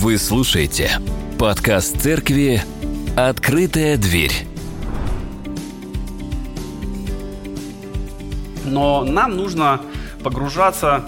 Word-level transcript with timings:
Вы 0.00 0.16
слушаете 0.16 0.92
подкаст 1.40 2.00
церкви 2.00 2.62
«Открытая 3.16 3.96
дверь». 3.96 4.30
Но 8.64 9.02
нам 9.02 9.36
нужно 9.36 9.80
погружаться 10.22 11.04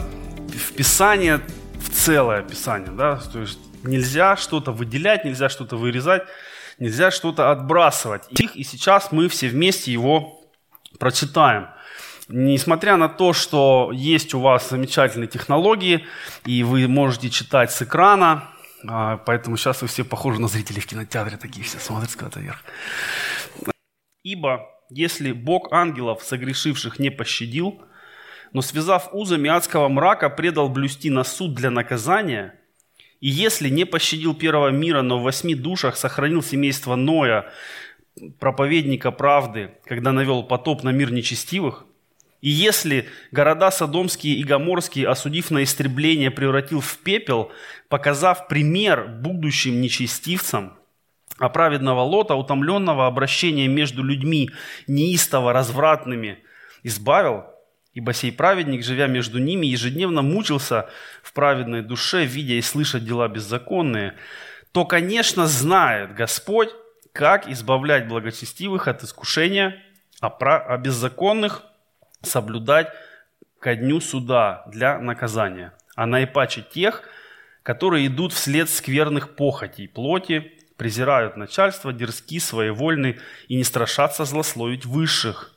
в 0.48 0.72
Писание, 0.72 1.40
в 1.80 1.88
целое 1.88 2.42
Писание. 2.42 2.90
Да? 2.90 3.20
То 3.32 3.42
есть 3.42 3.60
нельзя 3.84 4.36
что-то 4.36 4.72
выделять, 4.72 5.24
нельзя 5.24 5.48
что-то 5.48 5.76
вырезать, 5.76 6.24
нельзя 6.80 7.12
что-то 7.12 7.52
отбрасывать. 7.52 8.24
И 8.30 8.64
сейчас 8.64 9.12
мы 9.12 9.28
все 9.28 9.46
вместе 9.46 9.92
его 9.92 10.42
прочитаем. 10.98 11.68
Несмотря 12.26 12.96
на 12.96 13.08
то, 13.08 13.34
что 13.34 13.92
есть 13.94 14.34
у 14.34 14.40
вас 14.40 14.68
замечательные 14.68 15.28
технологии, 15.28 16.04
и 16.44 16.64
вы 16.64 16.88
можете 16.88 17.30
читать 17.30 17.70
с 17.70 17.82
экрана, 17.82 18.49
а, 18.86 19.18
поэтому 19.18 19.56
сейчас 19.56 19.82
вы 19.82 19.88
все 19.88 20.04
похожи 20.04 20.40
на 20.40 20.48
зрителей 20.48 20.80
в 20.80 20.86
кинотеатре, 20.86 21.36
такие 21.36 21.64
все 21.64 21.78
смотрят 21.78 22.14
куда-то 22.14 22.40
вверх. 22.40 22.64
Ибо 24.22 24.68
если 24.90 25.32
Бог 25.32 25.72
ангелов, 25.72 26.22
согрешивших, 26.22 26.98
не 26.98 27.10
пощадил, 27.10 27.82
но 28.52 28.62
связав 28.62 29.08
узами 29.12 29.48
адского 29.48 29.88
мрака, 29.88 30.28
предал 30.28 30.68
блюсти 30.68 31.10
на 31.10 31.24
суд 31.24 31.54
для 31.54 31.70
наказания, 31.70 32.54
и 33.20 33.28
если 33.28 33.68
не 33.68 33.84
пощадил 33.84 34.34
первого 34.34 34.70
мира, 34.70 35.02
но 35.02 35.18
в 35.18 35.22
восьми 35.22 35.54
душах 35.54 35.96
сохранил 35.96 36.42
семейство 36.42 36.96
Ноя, 36.96 37.52
проповедника 38.38 39.12
правды, 39.12 39.72
когда 39.84 40.12
навел 40.12 40.42
потоп 40.42 40.82
на 40.82 40.90
мир 40.90 41.12
нечестивых, 41.12 41.86
и 42.40 42.48
если 42.48 43.08
города 43.32 43.70
Содомские 43.70 44.36
и 44.36 44.44
Гоморские, 44.44 45.08
осудив 45.08 45.50
на 45.50 45.62
истребление, 45.62 46.30
превратил 46.30 46.80
в 46.80 46.98
пепел, 46.98 47.52
показав 47.88 48.48
пример 48.48 49.06
будущим 49.06 49.80
нечестивцам, 49.80 50.78
а 51.38 51.48
праведного 51.50 52.00
Лота, 52.00 52.34
утомленного 52.34 53.06
обращения 53.06 53.68
между 53.68 54.02
людьми 54.02 54.50
неистово 54.86 55.52
развратными, 55.52 56.38
избавил, 56.82 57.44
ибо 57.92 58.14
сей 58.14 58.32
праведник, 58.32 58.84
живя 58.84 59.06
между 59.06 59.38
ними, 59.38 59.66
ежедневно 59.66 60.22
мучился 60.22 60.88
в 61.22 61.32
праведной 61.34 61.82
душе, 61.82 62.24
видя 62.24 62.54
и 62.54 62.62
слыша 62.62 63.00
дела 63.00 63.28
беззаконные, 63.28 64.14
то, 64.72 64.86
конечно, 64.86 65.46
знает 65.46 66.14
Господь, 66.14 66.70
как 67.12 67.48
избавлять 67.48 68.06
благочестивых 68.06 68.86
от 68.86 69.02
искушения, 69.02 69.82
а 70.20 70.76
беззаконных 70.76 71.64
соблюдать 72.22 72.88
ко 73.58 73.74
дню 73.74 74.00
суда 74.00 74.64
для 74.66 74.98
наказания, 74.98 75.72
а 75.94 76.06
наипаче 76.06 76.62
тех, 76.62 77.02
которые 77.62 78.06
идут 78.06 78.32
вслед 78.32 78.68
скверных 78.68 79.36
похотей 79.36 79.88
плоти, 79.88 80.52
презирают 80.76 81.36
начальство, 81.36 81.92
дерзки, 81.92 82.38
своевольны 82.38 83.18
и 83.48 83.56
не 83.56 83.64
страшатся 83.64 84.24
злословить 84.24 84.86
высших, 84.86 85.54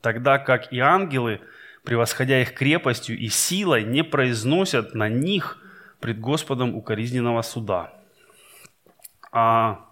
тогда 0.00 0.38
как 0.38 0.72
и 0.72 0.80
ангелы, 0.80 1.40
превосходя 1.84 2.40
их 2.40 2.54
крепостью 2.54 3.16
и 3.16 3.28
силой, 3.28 3.84
не 3.84 4.02
произносят 4.02 4.94
на 4.94 5.08
них 5.08 5.58
пред 6.00 6.18
Господом 6.18 6.74
укоризненного 6.74 7.42
суда. 7.42 7.92
А 9.30 9.86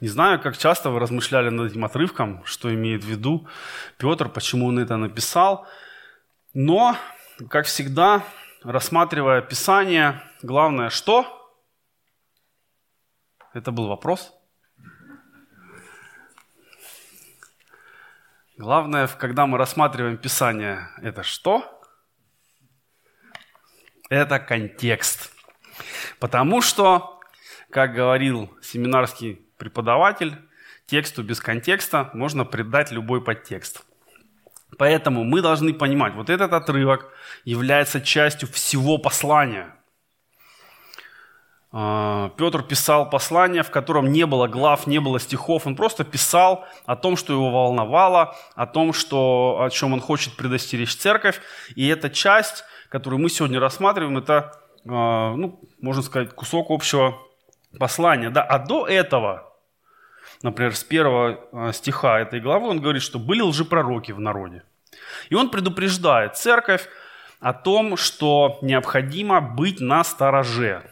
не 0.00 0.08
знаю, 0.08 0.40
как 0.40 0.56
часто 0.56 0.90
вы 0.90 1.00
размышляли 1.00 1.48
над 1.50 1.70
этим 1.70 1.84
отрывком, 1.84 2.44
что 2.44 2.72
имеет 2.74 3.04
в 3.04 3.06
виду 3.06 3.48
Петр, 3.98 4.28
почему 4.28 4.66
он 4.66 4.78
это 4.78 4.96
написал. 4.96 5.66
Но, 6.54 6.96
как 7.48 7.66
всегда, 7.66 8.22
рассматривая 8.62 9.42
Писание, 9.42 10.22
главное 10.42 10.90
что? 10.90 11.32
Это 13.52 13.70
был 13.72 13.88
вопрос. 13.88 14.32
Главное, 18.58 19.06
когда 19.06 19.46
мы 19.46 19.58
рассматриваем 19.58 20.16
Писание, 20.16 20.88
это 21.02 21.22
что? 21.22 21.80
Это 24.08 24.38
контекст. 24.38 25.32
Потому 26.20 26.62
что, 26.62 27.20
как 27.70 27.92
говорил 27.92 28.50
семинарский 28.62 29.45
преподаватель, 29.56 30.36
тексту 30.86 31.22
без 31.22 31.40
контекста 31.40 32.10
можно 32.14 32.44
придать 32.44 32.92
любой 32.92 33.22
подтекст. 33.22 33.84
Поэтому 34.78 35.24
мы 35.24 35.42
должны 35.42 35.72
понимать, 35.72 36.14
вот 36.14 36.28
этот 36.28 36.52
отрывок 36.52 37.12
является 37.44 38.00
частью 38.00 38.48
всего 38.48 38.98
послания. 38.98 39.76
А, 41.72 42.30
Петр 42.36 42.62
писал 42.62 43.08
послание, 43.08 43.62
в 43.62 43.70
котором 43.70 44.10
не 44.10 44.26
было 44.26 44.48
глав, 44.48 44.86
не 44.86 44.98
было 44.98 45.20
стихов. 45.20 45.66
Он 45.66 45.76
просто 45.76 46.04
писал 46.04 46.64
о 46.84 46.96
том, 46.96 47.16
что 47.16 47.32
его 47.32 47.50
волновало, 47.50 48.34
о 48.54 48.66
том, 48.66 48.92
что, 48.92 49.60
о 49.62 49.70
чем 49.70 49.92
он 49.92 50.00
хочет 50.00 50.36
предостеречь 50.36 50.96
церковь. 50.96 51.40
И 51.74 51.86
эта 51.86 52.10
часть, 52.10 52.64
которую 52.88 53.20
мы 53.20 53.28
сегодня 53.28 53.60
рассматриваем, 53.60 54.18
это, 54.18 54.52
а, 54.88 55.34
ну, 55.34 55.60
можно 55.80 56.02
сказать, 56.02 56.30
кусок 56.34 56.70
общего 56.70 57.18
послания. 57.78 58.30
Да? 58.30 58.42
А 58.42 58.58
до 58.58 58.86
этого 58.86 59.45
например, 60.42 60.74
с 60.74 60.84
первого 60.84 61.40
а, 61.52 61.72
стиха 61.72 62.20
этой 62.20 62.40
главы, 62.40 62.68
он 62.68 62.80
говорит, 62.80 63.02
что 63.02 63.18
были 63.18 63.40
лжепророки 63.40 64.12
в 64.12 64.20
народе. 64.20 64.62
И 65.28 65.34
он 65.34 65.50
предупреждает 65.50 66.36
церковь 66.36 66.88
о 67.40 67.52
том, 67.52 67.96
что 67.96 68.58
необходимо 68.62 69.40
быть 69.40 69.80
на 69.80 70.04
стороже. 70.04 70.90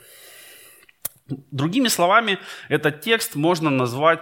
Другими 1.26 1.88
словами, 1.88 2.38
этот 2.68 3.00
текст 3.00 3.34
можно 3.34 3.70
назвать 3.70 4.20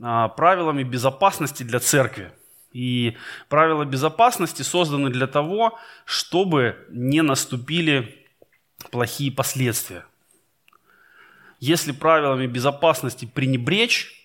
а, 0.00 0.28
правилами 0.28 0.82
безопасности 0.82 1.62
для 1.62 1.80
церкви. 1.80 2.32
И 2.72 3.16
правила 3.48 3.84
безопасности 3.84 4.62
созданы 4.62 5.10
для 5.10 5.26
того, 5.26 5.78
чтобы 6.04 6.86
не 6.90 7.22
наступили 7.22 8.26
плохие 8.90 9.30
последствия. 9.30 10.06
Если 11.60 11.92
правилами 11.92 12.46
безопасности 12.46 13.24
пренебречь, 13.24 14.21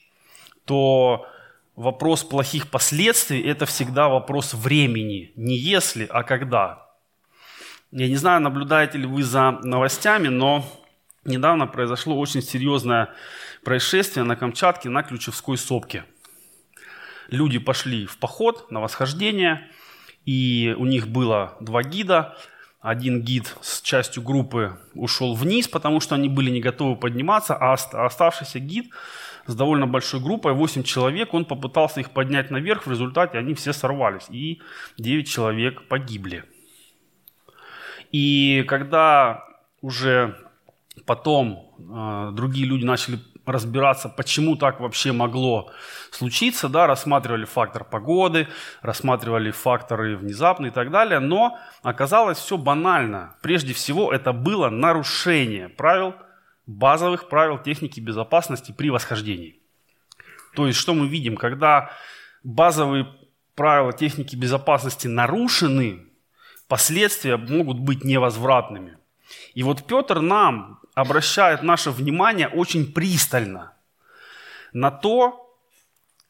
то 0.67 1.25
вопрос 1.75 2.23
плохих 2.23 2.69
последствий– 2.69 3.41
это 3.44 3.66
всегда 3.66 4.09
вопрос 4.09 4.53
времени. 4.53 5.31
Не 5.35 5.55
если, 5.55 6.05
а 6.09 6.23
когда. 6.23 6.85
Я 7.91 8.07
не 8.07 8.17
знаю, 8.17 8.41
наблюдаете 8.41 8.97
ли 8.97 9.07
вы 9.07 9.23
за 9.23 9.51
новостями, 9.63 10.27
но 10.27 10.66
недавно 11.23 11.67
произошло 11.67 12.19
очень 12.19 12.41
серьезное 12.41 13.09
происшествие 13.63 14.25
на 14.25 14.35
Камчатке 14.35 14.89
на 14.89 15.03
Ключевской 15.03 15.57
сопке. 15.57 16.03
Люди 17.29 17.59
пошли 17.59 18.06
в 18.06 18.17
поход 18.17 18.69
на 18.72 18.81
восхождение, 18.81 19.69
и 20.25 20.75
у 20.77 20.85
них 20.85 21.07
было 21.07 21.57
два 21.61 21.83
гида. 21.83 22.38
Один 22.88 23.22
гид 23.22 23.53
с 23.59 23.81
частью 23.81 24.24
группы 24.24 24.78
ушел 24.94 25.36
вниз, 25.36 25.68
потому 25.68 26.00
что 26.00 26.16
они 26.16 26.30
были 26.30 26.50
не 26.50 26.62
готовы 26.62 26.96
подниматься, 26.96 27.53
а 27.53 27.74
оставшийся 27.74 28.59
гид 28.59 28.92
с 29.46 29.53
довольно 29.56 29.88
большой 29.88 30.22
группой, 30.22 30.53
8 30.53 30.84
человек, 30.84 31.34
он 31.34 31.44
попытался 31.44 32.00
их 32.00 32.12
поднять 32.12 32.50
наверх, 32.50 32.88
в 32.88 32.90
результате 32.90 33.40
они 33.40 33.56
все 33.56 33.74
сорвались, 33.74 34.28
и 34.30 34.62
9 34.98 35.28
человек 35.28 35.90
погибли. 35.90 36.46
И 38.14 38.64
когда 38.70 39.44
уже 39.81 40.38
потом 41.06 41.75
э, 41.78 42.31
другие 42.31 42.66
люди 42.66 42.86
начали 42.86 43.19
разбираться, 43.47 44.09
почему 44.09 44.56
так 44.56 44.80
вообще 44.80 45.12
могло 45.12 45.72
случиться, 46.12 46.69
да, 46.69 46.88
рассматривали 46.88 47.46
фактор 47.46 47.84
погоды, 47.84 48.47
рассматривали 48.81 49.52
факторы 49.52 50.18
внезапные 50.18 50.72
и 50.72 50.74
так 50.74 50.91
далее, 50.91 51.19
но 51.19 51.57
оказалось 51.84 52.38
все 52.38 52.57
банально. 52.57 53.36
Прежде 53.41 53.74
всего 53.74 54.13
это 54.13 54.34
было 54.34 54.69
нарушение 54.69 55.69
правил 55.69 56.16
базовых 56.66 57.30
правил 57.30 57.57
техники 57.57 58.00
безопасности 58.00 58.74
при 58.74 58.89
восхождении. 58.89 59.62
То 60.54 60.68
есть, 60.68 60.77
что 60.77 60.94
мы 60.94 61.07
видим, 61.07 61.38
когда 61.38 61.92
базовые 62.44 63.07
правила 63.56 63.94
техники 63.94 64.36
безопасности 64.36 65.07
нарушены, 65.07 66.07
последствия 66.68 67.38
могут 67.38 67.80
быть 67.80 68.04
невозвратными. 68.04 68.98
И 69.54 69.63
вот 69.63 69.88
Петр 69.88 70.19
нам 70.19 70.80
обращает 70.97 71.61
наше 71.61 71.91
внимание 71.91 72.47
очень 72.47 72.91
пристально 72.91 73.73
на 74.73 74.89
то, 74.89 75.55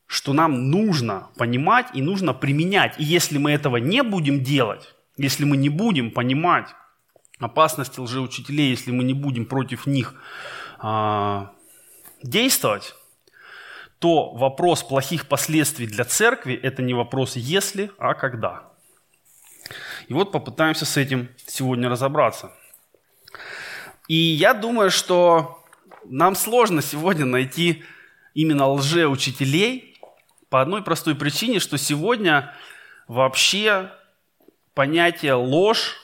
что 0.07 0.33
нам 0.33 0.69
нужно 0.69 1.29
понимать 1.37 1.87
и 1.93 2.01
нужно 2.01 2.33
применять. 2.33 2.99
И 2.99 3.03
если 3.05 3.37
мы 3.37 3.51
этого 3.51 3.77
не 3.77 4.03
будем 4.03 4.43
делать, 4.43 4.93
если 5.15 5.45
мы 5.45 5.55
не 5.55 5.69
будем 5.69 6.11
понимать, 6.11 6.67
опасности 7.39 8.01
лжеучителей, 8.01 8.71
если 8.71 8.91
мы 8.91 9.05
не 9.05 9.13
будем 9.13 9.45
против 9.45 9.87
них 9.87 10.15
а, 10.79 11.53
действовать, 12.21 12.93
то 13.99 14.33
вопрос 14.33 14.83
плохих 14.83 15.27
последствий 15.29 15.87
для 15.87 16.03
церкви– 16.03 16.55
это 16.61 16.81
не 16.81 16.93
вопрос 16.93 17.37
«если», 17.37 17.89
а 17.97 18.15
«когда». 18.15 18.73
И 20.09 20.13
вот 20.13 20.33
попытаемся 20.33 20.85
с 20.85 20.97
этим 20.97 21.29
сегодня 21.45 21.87
разобраться. 21.87 22.51
И 24.07 24.15
я 24.15 24.54
думаю, 24.54 24.89
что 24.89 25.63
нам 26.06 26.36
сложно 26.36 26.81
сегодня 26.81 27.25
найти 27.25 27.83
именно 28.33 28.68
лжеучителей 28.68 29.98
по 30.50 30.62
одной 30.62 30.81
простой 30.81 31.15
причине, 31.15 31.59
что 31.59 31.77
сегодня 31.77 32.54
вообще 33.07 33.92
понятие 34.74 35.33
ложь, 35.33 35.95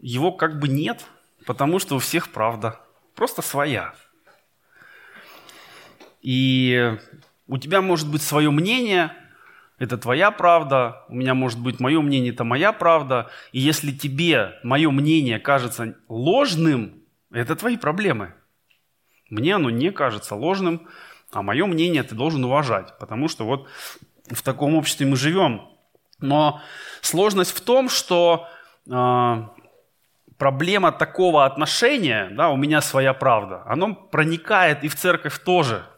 его 0.00 0.30
как 0.30 0.60
бы 0.60 0.68
нет, 0.68 1.04
потому 1.46 1.78
что 1.78 1.96
у 1.96 1.98
всех 1.98 2.30
правда, 2.30 2.80
просто 3.14 3.42
своя. 3.42 3.94
И 6.22 6.96
у 7.48 7.58
тебя 7.58 7.80
может 7.80 8.08
быть 8.10 8.22
свое 8.22 8.50
мнение, 8.50 9.12
это 9.78 9.96
твоя 9.96 10.30
правда, 10.30 11.04
у 11.08 11.14
меня 11.14 11.34
может 11.34 11.58
быть 11.58 11.80
мое 11.80 12.00
мнение, 12.00 12.32
это 12.32 12.44
моя 12.44 12.72
правда. 12.72 13.30
И 13.52 13.60
если 13.60 13.92
тебе 13.92 14.58
мое 14.62 14.90
мнение 14.90 15.38
кажется 15.38 15.96
ложным, 16.08 16.97
это 17.30 17.56
твои 17.56 17.76
проблемы. 17.76 18.34
Мне 19.30 19.56
оно 19.56 19.70
не 19.70 19.90
кажется 19.90 20.34
ложным, 20.34 20.88
а 21.32 21.42
мое 21.42 21.66
мнение 21.66 22.02
ты 22.02 22.14
должен 22.14 22.44
уважать, 22.44 22.98
потому 22.98 23.28
что 23.28 23.44
вот 23.44 23.68
в 24.30 24.42
таком 24.42 24.74
обществе 24.74 25.06
мы 25.06 25.16
живем. 25.16 25.68
Но 26.20 26.60
сложность 27.00 27.56
в 27.56 27.60
том, 27.60 27.88
что 27.88 28.48
э, 28.90 29.48
проблема 30.38 30.90
такого 30.90 31.44
отношения, 31.44 32.30
да, 32.30 32.48
у 32.48 32.56
меня 32.56 32.80
своя 32.80 33.12
правда, 33.12 33.62
оно 33.66 33.94
проникает 33.94 34.84
и 34.84 34.88
в 34.88 34.96
церковь 34.96 35.38
тоже– 35.38 35.84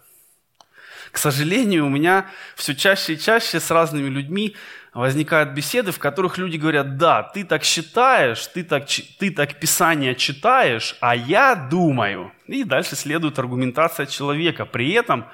к 1.13 1.19
сожалению, 1.19 1.87
у 1.87 1.89
меня 1.89 2.27
все 2.55 2.75
чаще 2.75 3.15
и 3.15 3.19
чаще 3.19 3.59
с 3.59 3.71
разными 3.71 4.09
людьми 4.09 4.55
возникают 4.95 5.51
беседы, 5.51 5.93
в 5.93 5.99
которых 5.99 6.39
люди 6.39 6.57
говорят, 6.57 6.97
да, 6.97 7.23
ты 7.23 7.45
так 7.45 7.65
считаешь, 7.65 8.47
ты 8.47 8.65
так, 8.65 8.87
ты 9.19 9.31
так 9.31 9.59
Писание 9.59 10.15
читаешь, 10.15 10.97
а 11.01 11.15
я 11.17 11.55
думаю. 11.55 12.33
И 12.47 12.65
дальше 12.65 12.97
следует 12.97 13.39
аргументация 13.39 14.07
человека. 14.07 14.67
При 14.67 14.93
этом 14.93 15.27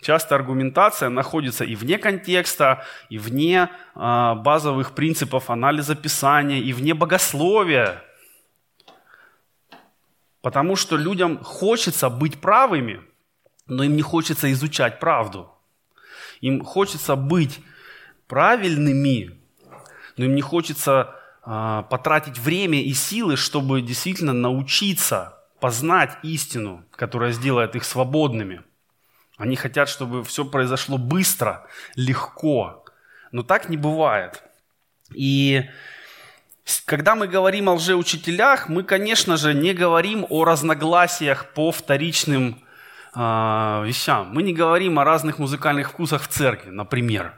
часто 0.00 0.36
аргументация 0.36 1.08
находится 1.08 1.64
и 1.64 1.74
вне 1.74 1.98
контекста, 1.98 2.84
и 3.08 3.18
вне 3.18 3.68
э, 3.94 4.34
базовых 4.36 4.94
принципов 4.94 5.50
анализа 5.50 5.96
Писания, 5.96 6.58
и 6.58 6.72
вне 6.72 6.94
богословия. 6.94 8.02
Потому 10.42 10.76
что 10.76 10.96
людям 10.96 11.42
хочется 11.42 12.08
быть 12.08 12.40
правыми– 12.40 13.00
но 13.68 13.82
им 13.84 13.96
не 13.96 14.02
хочется 14.02 14.50
изучать 14.52 14.98
правду. 14.98 15.50
Им 16.40 16.64
хочется 16.64 17.16
быть 17.16 17.60
правильными, 18.26 19.38
но 20.16 20.24
им 20.24 20.34
не 20.34 20.42
хочется 20.42 21.14
э, 21.44 21.84
потратить 21.88 22.38
время 22.38 22.82
и 22.82 22.92
силы, 22.92 23.36
чтобы 23.36 23.82
действительно 23.82 24.32
научиться 24.32 25.38
познать 25.60 26.16
истину, 26.22 26.84
которая 26.90 27.32
сделает 27.32 27.74
их 27.76 27.84
свободными. 27.84 28.62
Они 29.36 29.56
хотят, 29.56 29.88
чтобы 29.88 30.24
все 30.24 30.44
произошло 30.44 30.98
быстро, 30.98 31.66
легко. 31.94 32.84
Но 33.30 33.42
так 33.42 33.68
не 33.68 33.76
бывает. 33.76 34.42
И 35.14 35.68
когда 36.84 37.14
мы 37.14 37.28
говорим 37.28 37.68
о 37.68 37.74
лжеучителях, 37.74 38.68
мы, 38.68 38.82
конечно 38.82 39.36
же, 39.36 39.54
не 39.54 39.72
говорим 39.72 40.26
о 40.28 40.44
разногласиях 40.44 41.52
по 41.54 41.70
вторичным 41.70 42.62
э, 43.18 43.84
вещам. 43.86 44.30
Мы 44.32 44.42
не 44.42 44.52
говорим 44.52 44.98
о 44.98 45.04
разных 45.04 45.38
музыкальных 45.38 45.90
вкусах 45.90 46.22
в 46.22 46.28
церкви, 46.28 46.70
например. 46.70 47.34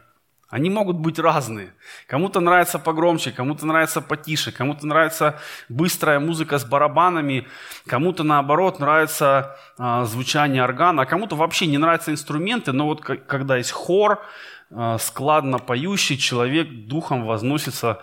Они 0.50 0.69
могут 0.69 0.97
быть 0.97 1.19
разные. 1.21 1.73
Кому-то 2.09 2.41
нравится 2.41 2.81
погромче, 2.81 3.31
кому-то 3.31 3.67
нравится 3.67 4.00
потише, 4.00 4.50
кому-то 4.50 4.85
нравится 4.85 5.38
быстрая 5.69 6.19
музыка 6.19 6.59
с 6.59 6.65
барабанами, 6.65 7.47
кому-то 7.87 8.25
наоборот 8.25 8.81
нравится 8.81 9.56
э, 9.79 10.05
звучание 10.06 10.65
органа, 10.65 11.03
а 11.03 11.06
кому-то 11.06 11.37
вообще 11.37 11.67
не 11.67 11.79
нравятся 11.79 12.11
инструменты, 12.11 12.73
но 12.73 12.87
вот 12.87 13.00
когда 13.00 13.56
есть 13.59 13.71
хор, 13.71 14.25
э, 14.71 14.97
складно 14.99 15.59
поющий, 15.59 16.19
человек 16.19 16.69
духом 16.69 17.25
возносится 17.25 17.91
а, 17.91 18.03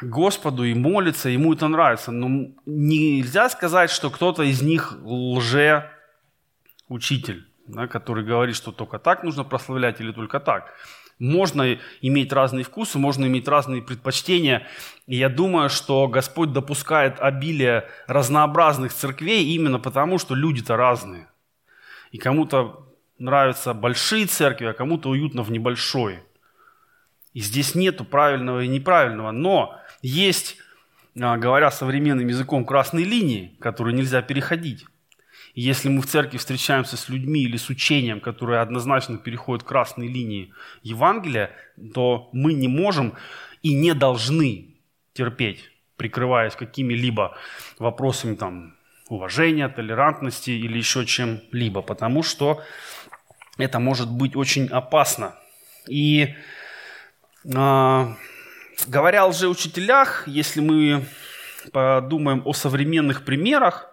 Господу 0.00 0.64
и 0.64 0.74
молится, 0.74 1.28
ему 1.28 1.52
это 1.54 1.68
нравится. 1.68 2.10
Но 2.10 2.48
нельзя 2.66 3.48
сказать, 3.48 3.90
что 3.90 4.10
кто-то 4.10 4.42
из 4.42 4.62
них 4.62 4.98
лже 5.04 5.88
учитель, 6.88 7.46
да, 7.68 7.86
который 7.86 8.24
говорит, 8.24 8.56
что 8.56 8.72
только 8.72 8.98
так 8.98 9.22
нужно 9.22 9.44
прославлять 9.44 10.00
или 10.00 10.10
только 10.10 10.40
так. 10.40 10.74
Можно 11.20 11.78
иметь 12.00 12.32
разные 12.32 12.64
вкусы, 12.64 12.98
можно 12.98 13.26
иметь 13.26 13.46
разные 13.46 13.80
предпочтения. 13.80 14.66
И 15.06 15.14
я 15.14 15.28
думаю, 15.28 15.70
что 15.70 16.08
Господь 16.08 16.52
допускает 16.52 17.20
обилие 17.20 17.88
разнообразных 18.08 18.92
церквей 18.92 19.54
именно 19.54 19.78
потому, 19.78 20.18
что 20.18 20.34
люди-то 20.34 20.76
разные. 20.76 21.28
И 22.10 22.18
кому-то 22.18 22.88
нравятся 23.18 23.72
большие 23.72 24.26
церкви, 24.26 24.66
а 24.66 24.72
кому-то 24.72 25.10
уютно 25.10 25.44
в 25.44 25.52
небольшой. 25.52 26.18
И 27.34 27.40
здесь 27.40 27.74
нету 27.74 28.04
правильного 28.04 28.62
и 28.62 28.68
неправильного. 28.68 29.30
Но 29.30 29.76
есть, 30.02 30.56
а, 31.20 31.36
говоря 31.36 31.70
современным 31.70 32.28
языком, 32.28 32.64
красные 32.64 33.04
линии, 33.04 33.56
которые 33.60 33.94
нельзя 33.94 34.22
переходить. 34.22 34.84
И 35.54 35.60
если 35.60 35.88
мы 35.88 36.00
в 36.00 36.06
церкви 36.06 36.38
встречаемся 36.38 36.96
с 36.96 37.08
людьми 37.08 37.42
или 37.42 37.56
с 37.56 37.68
учением, 37.68 38.20
которое 38.20 38.62
однозначно 38.62 39.18
переходит 39.18 39.64
красные 39.64 40.08
линии 40.08 40.52
Евангелия, 40.82 41.50
то 41.94 42.30
мы 42.32 42.54
не 42.54 42.68
можем 42.68 43.14
и 43.62 43.74
не 43.74 43.94
должны 43.94 44.76
терпеть, 45.12 45.70
прикрываясь 45.96 46.54
какими-либо 46.54 47.36
вопросами 47.78 48.34
там, 48.34 48.76
уважения, 49.08 49.68
толерантности 49.68 50.50
или 50.50 50.78
еще 50.78 51.04
чем-либо, 51.04 51.82
потому 51.82 52.22
что 52.22 52.62
это 53.58 53.78
может 53.78 54.10
быть 54.10 54.34
очень 54.36 54.68
опасно. 54.68 55.34
И 55.86 56.34
говоря 57.44 59.24
о 59.24 59.26
лжеучителях, 59.28 60.26
если 60.28 60.60
мы 60.60 61.06
подумаем 61.72 62.42
о 62.44 62.52
современных 62.52 63.24
примерах, 63.24 63.88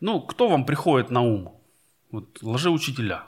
ну, 0.00 0.20
кто 0.20 0.48
вам 0.48 0.64
приходит 0.66 1.10
на 1.10 1.20
ум? 1.22 1.60
Вот 2.10 2.42
лжеучителя. 2.42 3.24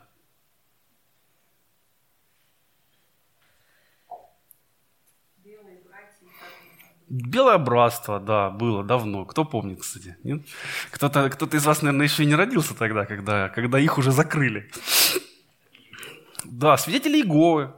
Белое 7.08 7.58
братство, 7.58 8.18
да, 8.18 8.50
было 8.50 8.82
давно. 8.82 9.24
Кто 9.24 9.44
помнит, 9.44 9.80
кстати? 9.80 10.16
Нет? 10.24 10.42
Кто-то, 10.90 11.30
кто-то 11.30 11.56
из 11.56 11.64
вас, 11.64 11.80
наверное, 11.82 12.06
еще 12.06 12.24
не 12.24 12.34
родился 12.34 12.74
тогда, 12.74 13.06
когда, 13.06 13.50
когда 13.50 13.78
их 13.78 13.98
уже 13.98 14.10
закрыли. 14.10 14.68
Да, 16.44 16.76
свидетели 16.76 17.18
Иеговы. 17.18 17.72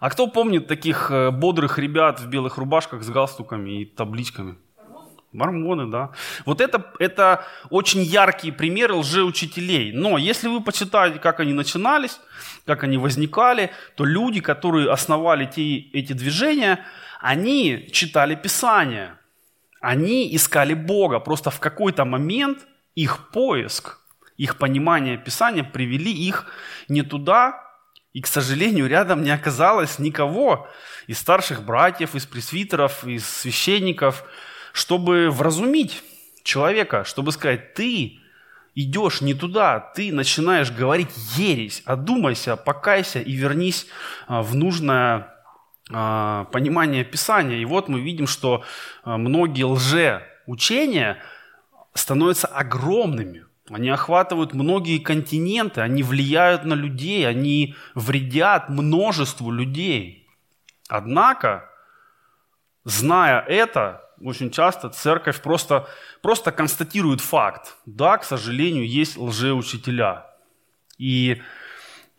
А 0.00 0.10
кто 0.10 0.26
помнит 0.26 0.66
таких 0.66 1.10
э, 1.10 1.30
бодрых 1.30 1.78
ребят 1.78 2.20
в 2.20 2.28
белых 2.28 2.58
рубашках 2.58 3.02
с 3.02 3.08
галстуками 3.08 3.82
и 3.82 3.84
табличками? 3.84 4.56
Мормоны, 5.32 5.90
да. 5.90 6.12
Вот 6.46 6.60
это, 6.60 6.92
это 6.98 7.44
очень 7.68 8.02
яркие 8.02 8.52
примеры 8.52 8.94
лжеучителей. 8.94 9.92
Но 9.92 10.16
если 10.18 10.48
вы 10.48 10.62
почитаете, 10.62 11.18
как 11.18 11.40
они 11.40 11.52
начинались, 11.52 12.20
как 12.64 12.84
они 12.84 12.96
возникали, 12.96 13.70
то 13.96 14.04
люди, 14.04 14.40
которые 14.40 14.90
основали 14.90 15.44
те, 15.44 15.78
эти 15.78 16.14
движения, 16.14 16.84
они 17.20 17.88
читали 17.92 18.34
Писание. 18.34 19.18
Они 19.80 20.34
искали 20.34 20.74
Бога. 20.74 21.20
Просто 21.20 21.50
в 21.50 21.60
какой-то 21.60 22.04
момент 22.04 22.66
их 22.94 23.30
поиск, 23.30 23.98
их 24.38 24.56
понимание 24.56 25.18
Писания 25.18 25.64
привели 25.64 26.12
их 26.12 26.46
не 26.88 27.02
туда, 27.02 27.65
и, 28.16 28.22
к 28.22 28.26
сожалению, 28.26 28.88
рядом 28.88 29.22
не 29.22 29.30
оказалось 29.30 29.98
никого 29.98 30.66
из 31.06 31.18
старших 31.18 31.62
братьев, 31.62 32.14
из 32.14 32.24
пресвитеров, 32.24 33.06
из 33.06 33.28
священников, 33.28 34.24
чтобы 34.72 35.28
вразумить 35.30 36.02
человека, 36.42 37.04
чтобы 37.04 37.30
сказать, 37.30 37.74
ты 37.74 38.20
идешь 38.74 39.20
не 39.20 39.34
туда, 39.34 39.80
ты 39.80 40.14
начинаешь 40.14 40.70
говорить 40.70 41.10
ересь, 41.36 41.82
одумайся, 41.84 42.56
покайся 42.56 43.20
и 43.20 43.32
вернись 43.32 43.86
а, 44.26 44.40
в 44.40 44.54
нужное 44.54 45.34
а, 45.92 46.44
понимание 46.44 47.04
Писания. 47.04 47.58
И 47.58 47.66
вот 47.66 47.88
мы 47.88 48.00
видим, 48.00 48.26
что 48.26 48.64
а, 49.04 49.18
многие 49.18 49.64
лжеучения 49.64 51.18
становятся 51.92 52.46
огромными. 52.46 53.45
Они 53.68 53.90
охватывают 53.90 54.54
многие 54.54 54.98
континенты, 54.98 55.80
они 55.80 56.02
влияют 56.02 56.64
на 56.64 56.74
людей, 56.74 57.26
они 57.26 57.74
вредят 57.94 58.68
множеству 58.68 59.50
людей. 59.50 60.28
Однако, 60.88 61.68
зная 62.84 63.40
это, 63.40 64.02
очень 64.20 64.50
часто 64.50 64.88
церковь 64.88 65.42
просто, 65.42 65.88
просто 66.22 66.52
констатирует 66.52 67.20
факт. 67.20 67.76
Да, 67.86 68.18
к 68.18 68.24
сожалению, 68.24 68.88
есть 68.88 69.16
лжеучителя. 69.16 70.26
И 70.96 71.42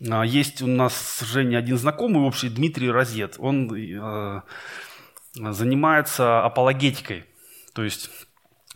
а, 0.09 0.23
есть 0.23 0.61
у 0.61 0.67
нас, 0.67 1.21
Женя, 1.21 1.57
один 1.57 1.77
знакомый 1.77 2.23
общий, 2.23 2.49
Дмитрий 2.49 2.91
Розет. 2.91 3.35
Он 3.39 3.73
э, 3.73 4.41
занимается 5.33 6.43
апологетикой. 6.43 7.25
То 7.73 7.83
есть 7.83 8.09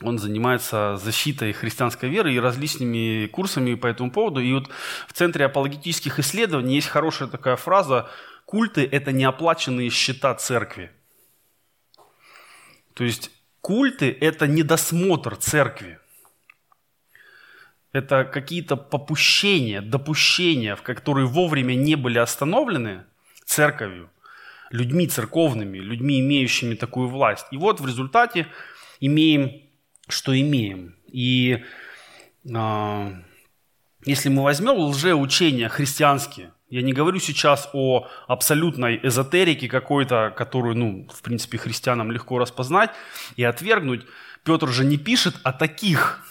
он 0.01 0.17
занимается 0.17 0.98
защитой 0.98 1.53
христианской 1.53 2.10
веры 2.10 2.34
и 2.34 2.39
различными 2.39 3.27
курсами 3.27 3.75
по 3.75 3.88
этому 3.88 4.12
поводу. 4.12 4.39
И 4.39 4.53
вот 4.53 4.70
в 5.08 5.13
Центре 5.13 5.46
апологетических 5.46 6.20
исследований 6.20 6.75
есть 6.75 6.88
хорошая 6.88 7.29
такая 7.29 7.55
фраза 7.55 8.10
«Культы– 8.46 8.88
это 8.91 9.12
неоплаченные 9.12 9.89
счета 9.89 10.34
церкви». 10.36 10.91
То 12.93 13.03
есть 13.03 13.31
культы– 13.62 14.15
это 14.22 14.48
недосмотр 14.48 15.36
церкви. 15.36 16.00
Это 17.93 18.24
какие-то 18.24 18.77
попущения, 18.77 19.81
допущения, 19.81 20.75
в 20.75 20.81
которые 20.81 21.27
вовремя 21.27 21.75
не 21.75 21.96
были 21.96 22.20
остановлены 22.20 23.05
церковью, 23.46 24.10
людьми 24.70 25.08
церковными, 25.08 25.77
людьми, 25.77 26.22
имеющими 26.22 26.75
такую 26.75 27.10
власть. 27.10 27.46
И 27.51 27.58
вот 27.58 27.79
в 27.81 27.86
результате 27.86 28.48
имеем 29.01 29.62
что 30.08 30.39
имеем. 30.39 30.96
И 31.08 31.63
э, 32.43 33.12
если 34.05 34.29
мы 34.29 34.43
возьмем 34.43 34.77
лжеучения 34.77 35.70
христианские, 35.70 36.51
я 36.70 36.81
не 36.81 36.93
говорю 36.93 37.20
сейчас 37.20 37.70
о 37.74 38.08
абсолютной 38.27 39.00
эзотерике 39.03 39.67
какой-то, 39.67 40.34
которую, 40.36 40.75
ну, 40.77 41.08
в 41.13 41.22
принципе, 41.22 41.58
христианам 41.58 42.12
легко 42.12 42.39
распознать 42.39 42.91
и 43.36 43.43
отвергнуть. 43.43 44.05
Петр 44.46 44.70
же 44.70 44.86
не 44.86 44.98
пишет 44.98 45.36
о 45.43 45.51
таких. 45.51 46.25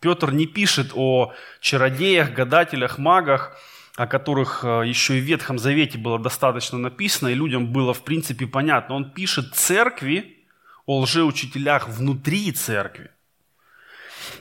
Петр 0.00 0.32
не 0.32 0.46
пишет 0.46 0.90
о 0.94 1.32
чародеях, 1.60 2.32
гадателях, 2.32 2.98
магах, 2.98 3.56
о 3.96 4.08
которых 4.08 4.64
э, 4.64 4.82
еще 4.84 5.16
и 5.16 5.20
в 5.20 5.24
Ветхом 5.24 5.58
Завете 5.58 5.96
было 5.96 6.18
достаточно 6.18 6.76
написано, 6.76 7.28
и 7.28 7.34
людям 7.34 7.72
было, 7.72 7.94
в 7.94 8.02
принципе, 8.02 8.46
понятно. 8.46 8.96
Он 8.96 9.12
пишет 9.12 9.54
церкви 9.54 10.44
о 10.86 11.00
лжеучителях 11.00 11.88
внутри 11.88 12.50
церкви. 12.50 13.10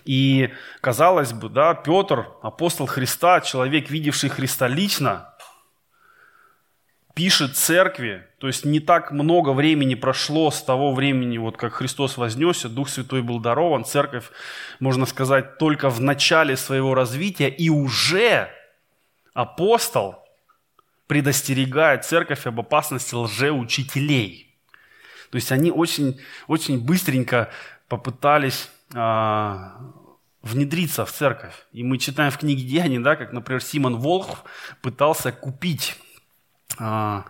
И, 0.05 0.53
казалось 0.81 1.33
бы, 1.33 1.49
да, 1.49 1.73
Петр, 1.73 2.29
апостол 2.41 2.85
Христа, 2.85 3.41
человек, 3.41 3.89
видевший 3.89 4.29
Христа 4.29 4.67
лично, 4.67 5.33
пишет 7.13 7.55
церкви, 7.55 8.25
то 8.39 8.47
есть 8.47 8.65
не 8.65 8.79
так 8.79 9.11
много 9.11 9.51
времени 9.53 9.95
прошло 9.95 10.49
с 10.49 10.61
того 10.63 10.93
времени, 10.93 11.37
вот 11.37 11.57
как 11.57 11.73
Христос 11.73 12.17
вознесся, 12.17 12.69
Дух 12.69 12.89
Святой 12.89 13.21
был 13.21 13.39
дарован, 13.39 13.85
церковь, 13.85 14.31
можно 14.79 15.05
сказать, 15.05 15.57
только 15.57 15.89
в 15.89 16.01
начале 16.01 16.57
своего 16.57 16.95
развития, 16.95 17.49
и 17.49 17.69
уже 17.69 18.49
апостол 19.33 20.23
предостерегает 21.07 22.05
церковь 22.05 22.47
об 22.47 22.59
опасности 22.59 23.13
лжеучителей. 23.13 24.55
То 25.29 25.35
есть 25.35 25.51
они 25.51 25.71
очень, 25.71 26.19
очень 26.47 26.83
быстренько 26.83 27.51
попытались 27.87 28.69
внедриться 30.43 31.05
в 31.05 31.11
церковь. 31.11 31.55
И 31.71 31.83
мы 31.83 31.97
читаем 31.97 32.31
в 32.31 32.37
книге 32.37 32.63
Деяний, 32.63 32.99
да, 32.99 33.15
как, 33.15 33.31
например, 33.31 33.63
Симон 33.63 33.97
Волхв 33.97 34.43
пытался 34.81 35.31
купить 35.31 35.97
а, 36.77 37.25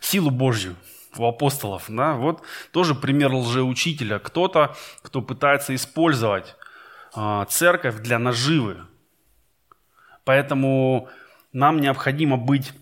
силу 0.00 0.30
Божью 0.30 0.76
у 1.16 1.26
апостолов. 1.26 1.84
Да? 1.88 2.14
Вот 2.14 2.42
тоже 2.72 2.94
пример 2.94 3.32
лжеучителя. 3.32 4.18
Кто-то, 4.18 4.76
кто 5.02 5.22
пытается 5.22 5.74
использовать 5.74 6.56
а, 7.14 7.44
церковь 7.46 7.96
для 7.96 8.18
наживы. 8.18 8.86
Поэтому 10.24 11.08
нам 11.52 11.80
необходимо 11.80 12.36
быть 12.36 12.72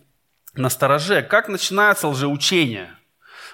настороже. 0.55 1.23
Как 1.23 1.49
начинается 1.49 2.09
лжеучение? 2.09 2.91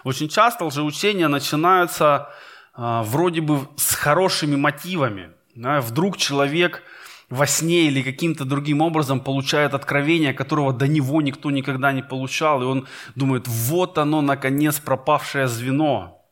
Очень 0.04 0.28
часто 0.28 0.66
лжеучения 0.66 1.28
начинаются 1.28 2.16
а, 2.16 2.32
вроде 2.78 3.40
бы 3.40 3.68
с 3.76 3.94
хорошими 3.94 4.56
мотивами. 4.56 5.32
Да, 5.54 5.80
вдруг 5.80 6.16
человек 6.16 6.82
во 7.28 7.46
сне 7.46 7.88
или 7.88 8.02
каким-то 8.02 8.44
другим 8.44 8.80
образом 8.80 9.20
получает 9.20 9.74
откровение, 9.74 10.32
которого 10.32 10.72
до 10.72 10.86
него 10.86 11.20
никто 11.20 11.50
никогда 11.50 11.92
не 11.92 12.02
получал, 12.02 12.62
и 12.62 12.64
он 12.64 12.86
думает, 13.16 13.48
вот 13.48 13.98
оно, 13.98 14.22
наконец, 14.22 14.78
пропавшее 14.78 15.48
звено. 15.48 16.24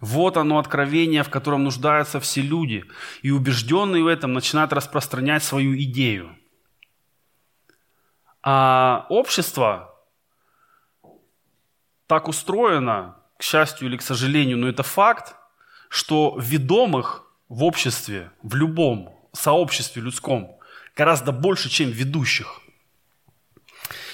Вот 0.00 0.36
оно 0.36 0.58
откровение, 0.58 1.22
в 1.22 1.30
котором 1.30 1.64
нуждаются 1.64 2.20
все 2.20 2.42
люди. 2.42 2.84
И 3.22 3.30
убежденный 3.30 4.02
в 4.02 4.06
этом 4.08 4.32
начинает 4.32 4.72
распространять 4.72 5.42
свою 5.42 5.74
идею. 5.76 6.36
А 8.42 9.06
общество 9.08 9.94
так 12.08 12.28
устроено, 12.28 13.16
к 13.38 13.42
счастью 13.42 13.88
или 13.88 13.96
к 13.96 14.02
сожалению, 14.02 14.58
но 14.58 14.68
это 14.68 14.82
факт, 14.82 15.36
что 15.92 16.38
ведомых 16.40 17.26
в 17.50 17.62
обществе, 17.64 18.30
в 18.42 18.54
любом 18.54 19.14
сообществе 19.34 20.00
людском, 20.00 20.56
гораздо 20.96 21.32
больше, 21.32 21.68
чем 21.68 21.90
ведущих. 21.90 22.62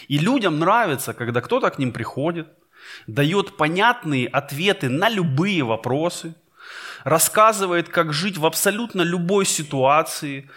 И 0.09 0.19
людям 0.19 0.59
нравится, 0.59 1.15
когда 1.15 1.41
кто-то 1.41 1.71
к 1.71 1.79
ним 1.79 1.93
приходит, 1.93 2.49
дает 3.07 3.57
понятные 3.57 4.27
ответы 4.27 4.89
на 4.89 5.09
любые 5.09 5.63
вопросы, 5.63 6.35
рассказывает, 7.05 7.89
как 7.89 8.13
жить 8.13 8.39
в 8.39 8.45
абсолютно 8.45 9.03
любой 9.03 9.47
ситуации, 9.47 10.51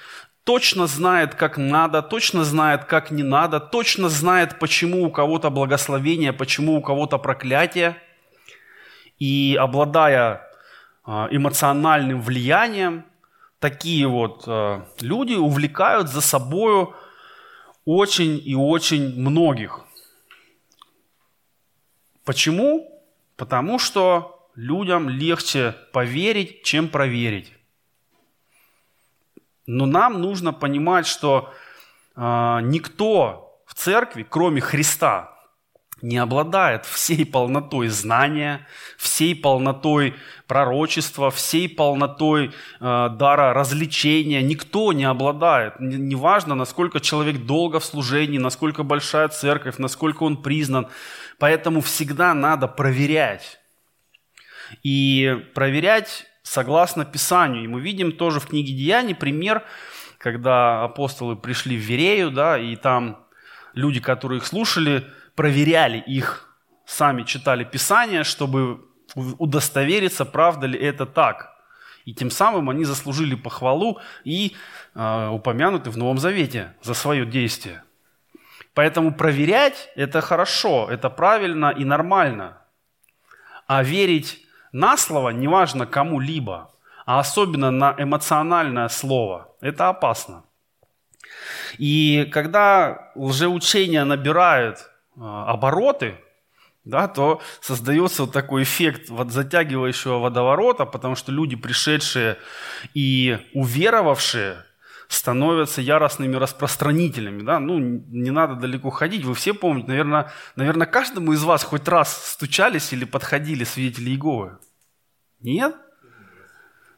точно 0.43 0.87
знает, 0.87 1.35
как 1.35 1.59
надо, 1.59 2.01
точно 2.01 2.43
знает, 2.43 2.85
как 2.85 3.11
не 3.11 3.21
надо, 3.21 3.59
точно 3.59 4.09
знает, 4.09 4.57
почему 4.57 5.05
у 5.05 5.11
кого-то 5.11 5.51
благословение, 5.51 6.33
почему 6.33 6.77
у 6.77 6.81
кого-то 6.81 7.19
проклятие. 7.19 7.95
И 9.19 9.55
обладая 9.59 10.50
эмоциональным 11.05 12.21
влиянием, 12.21 13.05
такие 13.59 14.07
вот 14.07 14.43
а, 14.47 14.87
люди 14.99 15.33
увлекают 15.33 16.09
за 16.09 16.21
собою 16.21 16.93
очень 17.85 18.41
и 18.43 18.55
очень 18.55 19.19
многих. 19.19 19.81
Почему? 22.23 23.03
Потому 23.35 23.79
что 23.79 24.49
людям 24.55 25.09
легче 25.09 25.75
поверить, 25.91 26.63
чем 26.63 26.87
проверить. 26.87 27.51
Но 29.65 29.85
нам 29.85 30.21
нужно 30.21 30.53
понимать, 30.53 31.07
что 31.07 31.53
э, 32.15 32.59
никто 32.63 33.61
в 33.65 33.73
церкви, 33.73 34.25
кроме 34.29 34.61
Христа, 34.61 35.30
не 36.01 36.17
обладает 36.17 36.85
всей 36.85 37.25
полнотой 37.25 37.87
знания, 37.87 38.67
всей 38.97 39.35
полнотой 39.35 40.15
пророчества, 40.47 41.31
всей 41.31 41.69
полнотой 41.69 42.47
э, 42.47 42.51
дара 42.79 43.53
развлечения. 43.53 44.41
Никто 44.41 44.93
не 44.93 45.05
обладает. 45.05 45.79
Неважно, 45.79 46.55
насколько 46.55 46.99
человек 46.99 47.45
долго 47.45 47.79
в 47.79 47.85
служении, 47.85 48.37
насколько 48.37 48.83
большая 48.83 49.27
церковь, 49.29 49.77
насколько 49.77 50.23
он 50.23 50.41
признан. 50.41 50.87
Поэтому 51.39 51.81
всегда 51.81 52.33
надо 52.33 52.67
проверять. 52.67 53.59
И 54.83 55.37
проверять 55.53 56.25
согласно 56.43 57.05
Писанию. 57.05 57.63
И 57.63 57.67
мы 57.67 57.81
видим 57.81 58.11
тоже 58.11 58.39
в 58.39 58.47
книге 58.47 58.73
Деяний 58.73 59.15
пример, 59.15 59.63
когда 60.17 60.83
апостолы 60.83 61.35
пришли 61.35 61.77
в 61.77 61.81
Верею, 61.81 62.31
да, 62.31 62.57
и 62.57 62.75
там 62.75 63.25
люди, 63.73 63.99
которые 63.99 64.39
их 64.39 64.45
слушали, 64.45 65.05
проверяли 65.35 65.97
их, 65.97 66.49
сами 66.85 67.23
читали 67.23 67.63
Писание, 67.63 68.23
чтобы 68.23 68.85
удостовериться, 69.15 70.25
правда 70.25 70.67
ли 70.67 70.79
это 70.79 71.05
так. 71.05 71.51
И 72.05 72.13
тем 72.13 72.31
самым 72.31 72.69
они 72.69 72.83
заслужили 72.83 73.35
похвалу 73.35 73.99
и 74.23 74.55
э, 74.95 75.27
упомянуты 75.27 75.89
в 75.91 75.97
Новом 75.97 76.17
Завете 76.17 76.73
за 76.81 76.93
свое 76.93 77.25
действие. 77.25 77.83
Поэтому 78.73 79.13
проверять– 79.13 79.89
это 79.95 80.21
хорошо, 80.21 80.87
это 80.89 81.09
правильно 81.09 81.69
и 81.69 81.85
нормально. 81.85 82.57
А 83.67 83.83
верить 83.83 84.45
на 84.71 84.97
слово, 84.97 85.29
неважно 85.29 85.85
кому-либо, 85.85 86.71
а 87.05 87.19
особенно 87.19 87.71
на 87.71 87.95
эмоциональное 87.97 88.87
слово, 88.87 89.53
это 89.61 89.89
опасно. 89.89 90.43
И 91.77 92.29
когда 92.31 93.11
лжеучения 93.15 94.03
набирают 94.05 94.89
а, 95.17 95.51
обороты, 95.51 96.15
да, 96.83 97.07
то 97.07 97.41
создается 97.59 98.23
вот 98.23 98.33
такой 98.33 98.63
эффект 98.63 99.09
вот 99.09 99.31
затягивающего 99.31 100.17
водоворота, 100.17 100.85
потому 100.85 101.15
что 101.15 101.31
люди, 101.31 101.55
пришедшие 101.55 102.37
и 102.93 103.37
уверовавшие, 103.53 104.65
становятся 105.07 105.81
яростными 105.81 106.37
распространителями. 106.37 107.43
Да? 107.43 107.59
Ну, 107.59 107.79
не 107.79 108.31
надо 108.31 108.55
далеко 108.55 108.89
ходить. 108.89 109.25
Вы 109.25 109.35
все 109.35 109.53
помните, 109.53 109.89
наверное, 109.89 110.31
наверное, 110.55 110.87
каждому 110.87 111.33
из 111.33 111.43
вас 111.43 111.63
хоть 111.63 111.87
раз 111.87 112.31
стучались 112.31 112.93
или 112.93 113.03
подходили 113.03 113.65
свидетели 113.65 114.11
Иеговы. 114.11 114.57
Нет? 115.41 115.75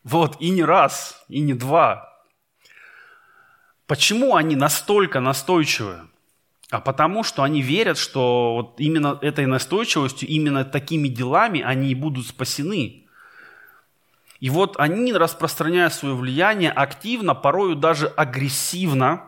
Вот, 0.04 0.38
и 0.40 0.50
не 0.50 0.64
раз, 0.64 1.26
и 1.28 1.40
не 1.40 1.54
два. 1.54 2.13
Почему 3.88 4.36
они 4.36 4.56
настолько 4.56 5.20
настойчивы? 5.20 6.02
а 6.74 6.80
потому 6.80 7.24
что 7.24 7.44
они 7.44 7.62
верят, 7.62 8.00
что 8.00 8.56
вот 8.56 8.80
именно 8.80 9.20
этой 9.22 9.46
настойчивостью, 9.46 10.28
именно 10.28 10.66
такими 10.66 11.08
делами 11.08 11.62
они 11.62 11.92
и 11.92 11.96
будут 11.96 12.26
спасены. 12.26 13.06
И 14.40 14.50
вот 14.50 14.80
они 14.80 15.14
распространяют 15.14 15.94
свое 15.94 16.16
влияние 16.16 16.72
активно, 16.72 17.36
порою 17.36 17.76
даже 17.76 18.08
агрессивно. 18.08 19.22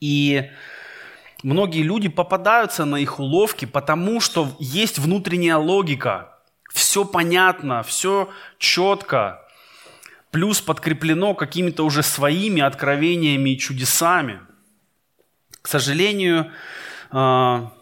И 0.00 0.50
многие 1.44 1.82
люди 1.82 2.08
попадаются 2.08 2.84
на 2.84 2.96
их 2.96 3.20
уловки, 3.20 3.64
потому 3.64 4.20
что 4.20 4.48
есть 4.58 4.98
внутренняя 4.98 5.58
логика. 5.58 6.36
Все 6.72 7.04
понятно, 7.04 7.84
все 7.84 8.28
четко, 8.58 9.45
плюс 10.36 10.60
подкреплено 10.60 11.32
какими-то 11.32 11.82
уже 11.82 12.02
своими 12.02 12.60
откровениями 12.60 13.54
и 13.54 13.58
чудесами. 13.58 14.40
К 15.62 15.66
сожалению, 15.66 16.52
а, 17.10 17.72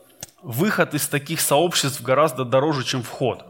выход 0.40 0.94
из 0.94 1.08
таких 1.08 1.40
сообществ 1.40 2.00
гораздо 2.00 2.44
дороже, 2.44 2.84
чем 2.84 3.02
вход. 3.02 3.44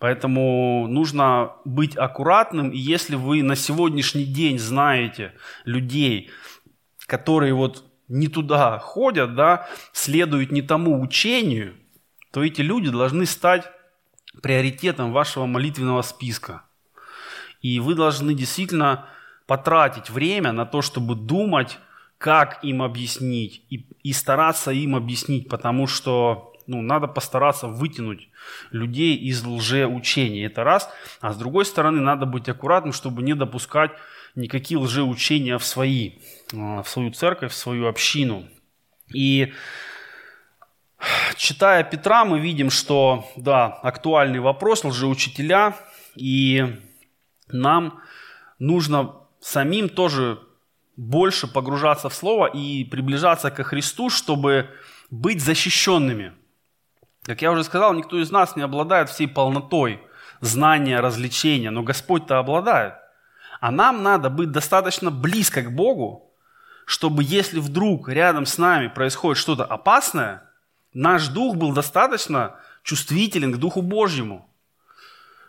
Поэтому 0.00 0.88
нужно 0.88 1.52
быть 1.64 1.96
аккуратным, 1.96 2.70
и 2.70 2.76
если 2.76 3.14
вы 3.14 3.44
на 3.44 3.54
сегодняшний 3.54 4.24
день 4.24 4.58
знаете 4.58 5.34
людей, 5.64 6.30
которые 7.06 7.54
вот 7.54 7.84
не 8.08 8.26
туда 8.26 8.80
ходят, 8.80 9.36
да, 9.36 9.68
следуют 9.92 10.50
не 10.50 10.62
тому 10.62 11.00
учению, 11.00 11.76
то 12.32 12.42
эти 12.42 12.62
люди 12.62 12.90
должны 12.90 13.26
стать 13.26 13.70
приоритетом 14.42 15.12
вашего 15.12 15.46
молитвенного 15.46 16.02
списка. 16.02 16.65
И 17.66 17.80
вы 17.80 17.96
должны 17.96 18.32
действительно 18.32 19.06
потратить 19.48 20.08
время 20.08 20.52
на 20.52 20.66
то, 20.66 20.82
чтобы 20.82 21.16
думать, 21.16 21.78
как 22.16 22.62
им 22.62 22.80
объяснить, 22.80 23.62
и, 23.70 23.88
и 24.04 24.12
стараться 24.12 24.70
им 24.70 24.94
объяснить, 24.94 25.48
потому 25.48 25.88
что 25.88 26.54
ну, 26.68 26.80
надо 26.80 27.08
постараться 27.08 27.66
вытянуть 27.66 28.28
людей 28.70 29.16
из 29.16 29.44
лжеучения. 29.44 30.46
Это 30.46 30.62
раз. 30.62 30.88
А 31.20 31.32
с 31.32 31.36
другой 31.36 31.64
стороны, 31.64 32.00
надо 32.00 32.24
быть 32.24 32.48
аккуратным, 32.48 32.92
чтобы 32.92 33.24
не 33.24 33.34
допускать 33.34 33.90
никакие 34.36 34.78
лжеучения 34.78 35.58
в 35.58 35.64
свои, 35.64 36.12
а, 36.54 36.84
в 36.84 36.88
свою 36.88 37.10
церковь, 37.10 37.50
в 37.50 37.56
свою 37.56 37.88
общину. 37.88 38.46
И 39.12 39.52
читая 41.36 41.82
Петра, 41.82 42.24
мы 42.24 42.38
видим, 42.38 42.70
что, 42.70 43.28
да, 43.34 43.66
актуальный 43.66 44.38
вопрос, 44.38 44.84
лжеучителя, 44.84 45.74
и 46.14 46.80
нам 47.48 48.00
нужно 48.58 49.14
самим 49.40 49.88
тоже 49.88 50.40
больше 50.96 51.46
погружаться 51.46 52.08
в 52.08 52.14
Слово 52.14 52.46
и 52.46 52.84
приближаться 52.84 53.50
ко 53.50 53.64
Христу, 53.64 54.10
чтобы 54.10 54.70
быть 55.10 55.42
защищенными– 55.42 56.32
как 57.26 57.42
я 57.42 57.50
уже 57.50 57.64
сказал, 57.64 57.92
никто 57.92 58.20
из 58.20 58.30
нас 58.30 58.54
не 58.54 58.62
обладает 58.62 59.10
всей 59.10 59.26
полнотой 59.26 60.00
знания, 60.40 61.00
развлечения, 61.00 61.70
но 61.70 61.82
Господь-то 61.82 62.38
обладает. 62.38 62.94
А 63.60 63.72
нам 63.72 64.04
надо 64.04 64.30
быть 64.30 64.52
достаточно 64.52 65.10
близко 65.10 65.62
к 65.62 65.74
Богу, 65.74 66.32
чтобы 66.84 67.24
если 67.24 67.58
вдруг 67.58 68.08
рядом 68.08 68.46
с 68.46 68.58
нами 68.58 68.86
происходит 68.86 69.38
что-то 69.38 69.64
опасное, 69.64 70.44
наш 70.94 71.26
дух 71.26 71.56
был 71.56 71.72
достаточно 71.72 72.60
чувствителен 72.84 73.52
к 73.52 73.56
Духу 73.56 73.82
Божьему, 73.82 74.45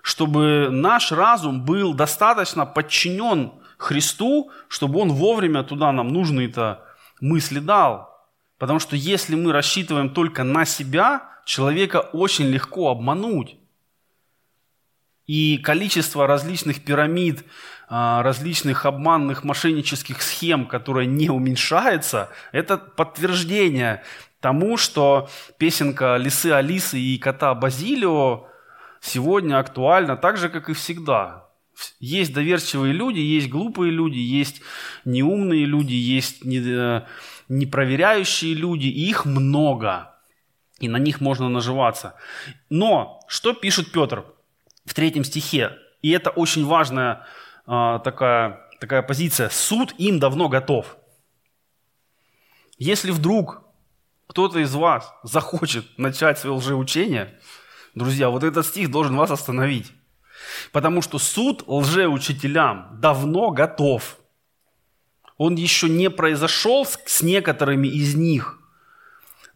чтобы 0.08 0.70
наш 0.72 1.12
разум 1.12 1.66
был 1.66 1.94
достаточно 1.94 2.66
подчинен 2.66 3.52
Христу, 3.78 4.52
чтобы 4.70 5.02
Он 5.02 5.12
вовремя 5.12 5.64
туда 5.64 5.92
нам 5.92 6.08
нужные-то 6.08 6.86
мысли 7.20 7.60
дал. 7.60 8.18
Потому 8.58 8.80
что 8.80 8.96
если 8.96 9.36
мы 9.36 9.52
рассчитываем 9.52 10.12
только 10.12 10.46
на 10.46 10.64
себя, 10.64 11.24
человека 11.46 11.98
очень 11.98 12.46
легко 12.46 12.90
обмануть. 12.90 13.58
И 15.26 15.58
количество 15.58 16.26
различных 16.26 16.86
пирамид, 16.86 17.44
а, 17.90 18.24
различных 18.24 18.86
обманных 18.86 19.44
мошеннических 19.44 20.22
схем, 20.22 20.68
которые 20.68 21.06
не 21.06 21.30
уменьшается, 21.30 22.30
это 22.54 22.78
подтверждение 22.78 24.04
тому, 24.40 24.78
что 24.78 25.28
песенка 25.58 26.16
«Лисы 26.16 26.54
Алисы» 26.54 26.98
и 26.98 27.18
«Кота 27.18 27.54
Базилио» 27.54 28.48
сегодня 29.02 29.60
актуальна 29.60 30.16
так 30.16 30.38
же, 30.38 30.50
как 30.50 30.70
и 30.70 30.74
всегда. 30.74 31.48
Есть 32.00 32.34
доверчивые 32.34 32.94
люди, 32.94 33.20
есть 33.20 33.50
глупые 33.50 33.92
люди, 33.92 34.18
есть 34.18 34.62
неумные 35.06 35.66
люди, 35.66 35.94
есть 35.94 36.44
э, 36.44 37.06
непроверяющие 37.50 38.54
люди, 38.56 38.88
и 38.88 39.10
их 39.10 39.26
много– 39.26 40.14
и 40.80 40.88
на 40.88 40.98
них 40.98 41.22
можно 41.22 41.50
наживаться. 41.50 42.16
Но 42.70 43.20
что 43.28 43.54
пишет 43.54 43.92
Петр 43.92 44.26
в 44.86 44.94
третьем 44.94 45.24
стихе? 45.24 45.78
И 46.02 46.12
это 46.12 46.30
очень 46.30 46.66
важная 46.66 47.26
э, 47.66 48.00
такая, 48.04 48.62
такая 48.80 49.02
позиция. 49.02 49.50
Суд 49.50 49.94
им 49.98 50.20
давно 50.20 50.50
готов. 50.50 50.98
Если 52.78 53.10
вдруг 53.12 53.64
кто-то 54.28 54.60
из 54.60 54.74
вас 54.76 55.12
захочет 55.24 55.98
начать 55.98 56.38
свое 56.38 56.56
лжеучение, 56.56 57.40
друзья, 57.98 58.30
вот 58.30 58.44
этот 58.44 58.66
стих 58.66 58.92
должен 58.92 59.16
вас 59.16 59.32
остановить. 59.32 59.92
Потому 60.72 61.02
что 61.02 61.20
суд 61.20 61.64
лжеучителям 61.68 63.00
давно 63.00 63.52
готов. 63.52 64.18
Он 65.38 65.56
еще 65.56 65.90
не 65.90 66.10
произошел 66.10 66.86
с 66.86 67.22
некоторыми 67.22 67.88
из 67.88 68.16
них– 68.16 68.60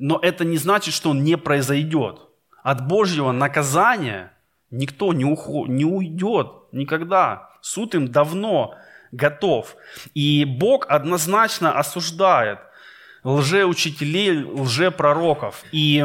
но 0.02 0.18
это 0.20 0.44
не 0.44 0.58
значит, 0.58 0.96
что 0.96 1.12
он 1.12 1.24
не 1.24 1.38
произойдет. 1.38 2.22
От 2.64 2.88
Божьего 2.88 3.32
наказания 3.32 4.34
никто 4.72 5.14
не, 5.14 5.26
уход, 5.26 5.70
не 5.70 5.86
уйдет 5.86 6.48
никогда. 6.72 7.52
Суд 7.62 7.94
им 7.94 8.08
давно 8.08 8.74
готов. 9.12 9.76
И 10.16 10.44
Бог 10.44 10.88
однозначно 10.90 11.78
осуждает 11.78 12.58
лжеучителей, 13.24 14.44
лжепророков. 14.44 15.64
И 15.72 16.04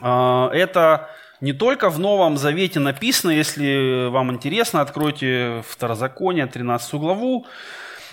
э, 0.00 0.48
это 0.52 1.10
не 1.40 1.52
только 1.52 1.90
в 1.90 1.98
Новом 1.98 2.36
Завете 2.36 2.80
написано, 2.80 3.30
если 3.30 4.08
вам 4.08 4.32
интересно, 4.32 4.80
откройте 4.80 5.62
Второзаконие, 5.68 6.46
13 6.46 6.94
главу, 6.94 7.46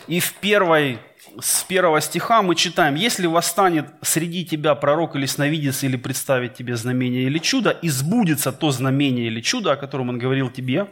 и 0.08 0.20
в 0.20 0.34
первой 0.34 1.00
с 1.40 1.64
первого 1.64 2.00
стиха 2.02 2.42
мы 2.42 2.56
читаем, 2.56 2.96
«Если 2.96 3.28
восстанет 3.28 3.88
среди 4.02 4.46
тебя 4.46 4.76
пророк 4.76 5.16
или 5.16 5.26
сновидец, 5.26 5.84
или 5.84 5.98
представит 5.98 6.54
тебе 6.54 6.78
знамение 6.78 7.24
или 7.24 7.40
чудо, 7.40 7.72
и 7.72 7.90
сбудется 7.90 8.52
то 8.52 8.72
знамение 8.72 9.28
или 9.28 9.42
чудо, 9.42 9.74
о 9.74 9.76
котором 9.76 10.10
он 10.10 10.18
говорил 10.18 10.50
тебе, 10.50 10.88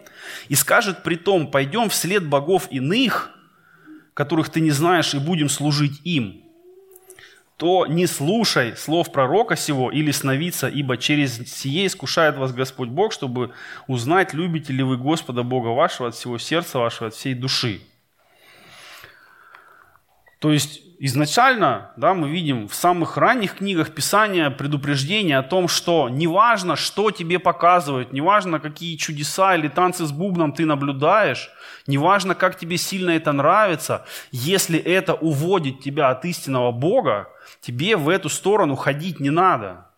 и 0.49 0.55
скажет 0.55 1.03
при 1.03 1.15
том, 1.15 1.49
пойдем 1.49 1.89
вслед 1.89 2.27
богов 2.27 2.67
иных, 2.71 3.31
которых 4.13 4.49
ты 4.49 4.59
не 4.59 4.71
знаешь, 4.71 5.13
и 5.13 5.19
будем 5.19 5.49
служить 5.49 6.01
им, 6.03 6.42
то 7.57 7.85
не 7.85 8.07
слушай 8.07 8.75
слов 8.75 9.11
пророка 9.11 9.55
сего 9.55 9.91
или 9.91 10.11
сновидца, 10.11 10.67
ибо 10.67 10.97
через 10.97 11.37
сие 11.49 11.87
искушает 11.87 12.37
вас 12.37 12.51
Господь 12.53 12.89
Бог, 12.89 13.13
чтобы 13.13 13.51
узнать, 13.87 14.33
любите 14.33 14.73
ли 14.73 14.83
вы 14.83 14.97
Господа 14.97 15.43
Бога 15.43 15.67
вашего 15.67 16.09
от 16.09 16.15
всего 16.15 16.37
сердца 16.37 16.79
вашего, 16.79 17.07
от 17.07 17.13
всей 17.13 17.33
души». 17.33 17.81
То 20.43 20.51
есть 20.51 20.81
изначально 20.99 21.93
да, 21.95 22.13
мы 22.13 22.29
видим 22.29 22.67
в 22.67 22.75
самых 22.75 23.15
ранних 23.15 23.59
книгах 23.59 23.95
Писания 23.95 24.49
предупреждение 24.49 25.37
о 25.37 25.41
том, 25.41 25.69
что 25.69 26.09
неважно, 26.09 26.75
что 26.75 27.11
тебе 27.11 27.39
показывают, 27.39 28.11
неважно, 28.11 28.59
какие 28.59 28.97
чудеса 28.97 29.55
или 29.55 29.69
танцы 29.69 30.05
с 30.05 30.11
бубном 30.11 30.51
ты 30.51 30.65
наблюдаешь, 30.65 31.49
неважно, 31.87 32.35
как 32.35 32.57
тебе 32.57 32.75
сильно 32.75 33.11
это 33.11 33.31
нравится, 33.31 34.05
если 34.33 34.77
это 34.77 35.13
уводит 35.13 35.79
тебя 35.79 36.09
от 36.09 36.25
истинного 36.25 36.73
Бога, 36.73 37.29
тебе 37.61 37.95
в 37.95 38.09
эту 38.09 38.27
сторону 38.27 38.75
ходить 38.75 39.21
не 39.21 39.29
надо. 39.29 39.89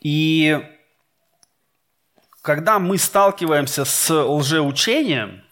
И 0.00 0.60
когда 2.42 2.80
мы 2.80 2.98
сталкиваемся 2.98 3.84
с 3.84 4.12
лжеучением, 4.12 5.44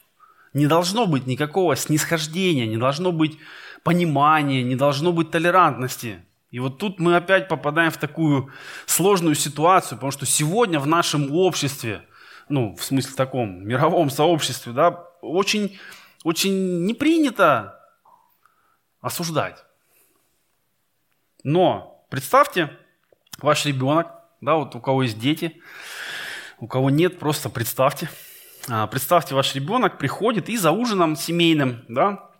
не 0.57 0.67
должно 0.67 1.07
быть 1.07 1.27
никакого 1.27 1.77
снисхождения, 1.77 2.67
не 2.67 2.79
должно 2.79 3.13
быть 3.13 3.39
понимания, 3.83 4.63
не 4.63 4.75
должно 4.75 5.13
быть 5.13 5.31
толерантности. 5.31 6.25
И 6.51 6.61
вот 6.61 6.79
тут 6.79 6.99
мы 6.99 7.15
опять 7.15 7.47
попадаем 7.47 7.91
в 7.91 7.99
такую 7.99 8.51
сложную 8.87 9.35
ситуацию, 9.35 9.99
потому 9.99 10.13
что 10.13 10.25
сегодня 10.25 10.81
в 10.81 10.87
нашем 10.87 11.31
обществе, 11.31 12.07
ну, 12.49 12.75
в 12.75 12.83
смысле 12.83 13.15
таком 13.15 13.69
мировом 13.69 14.09
сообществе, 14.09 14.73
да, 14.73 15.05
очень, 15.21 15.79
очень 16.25 16.87
не 16.87 16.95
принято 16.95 17.79
осуждать. 19.03 19.63
Но 21.45 22.07
представьте, 22.09 22.71
ваш 23.43 23.67
ребенок, 23.67 24.07
да, 24.41 24.55
вот 24.55 24.75
у 24.75 24.81
кого 24.81 25.03
есть 25.03 25.19
дети, 25.19 25.61
у 26.61 26.67
кого 26.67 26.89
нет, 26.89 27.19
просто 27.19 27.51
представьте– 27.51 28.09
представьте, 28.91 29.35
ваш 29.35 29.55
ребенок 29.55 29.99
приходит 29.99 30.49
и 30.49 30.57
за 30.57 30.73
ужином 30.73 31.17
семейным, 31.17 31.85
да, 31.89 32.31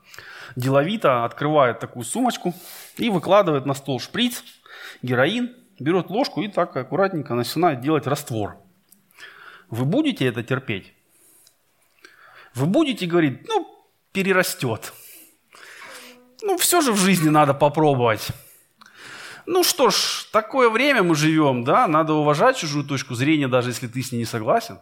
деловито 0.57 1.25
открывает 1.25 1.79
такую 1.79 2.05
сумочку 2.05 2.55
и 2.97 3.11
выкладывает 3.11 3.67
на 3.67 3.75
стол 3.75 4.01
шприц, 4.01 4.43
героин, 5.03 5.55
берет 5.79 6.11
ложку 6.11 6.43
и 6.43 6.49
так 6.49 6.77
аккуратненько 6.77 7.35
начинает 7.35 7.81
делать 7.81 8.07
раствор. 8.07 8.57
Вы 9.71 9.85
будете 9.85 10.27
это 10.27 10.43
терпеть? 10.43 10.93
Вы 12.55 12.67
будете 12.67 13.07
говорить, 13.07 13.47
ну, 13.49 13.69
перерастет. 14.13 14.93
Ну, 16.43 16.57
все 16.57 16.81
же 16.81 16.93
в 16.93 16.97
жизни 16.97 17.29
надо 17.29 17.53
попробовать. 17.53 18.29
Ну 19.45 19.63
что 19.63 19.91
ж, 19.91 20.29
такое 20.33 20.71
время 20.71 21.03
мы 21.03 21.15
живем, 21.15 21.65
да, 21.65 21.87
надо 21.87 22.15
уважать 22.15 22.57
чужую 22.57 22.85
точку 22.85 23.15
зрения, 23.15 23.47
даже 23.47 23.71
если 23.71 23.87
ты 23.87 24.03
с 24.03 24.11
ней 24.11 24.19
не 24.19 24.25
согласен. 24.25 24.81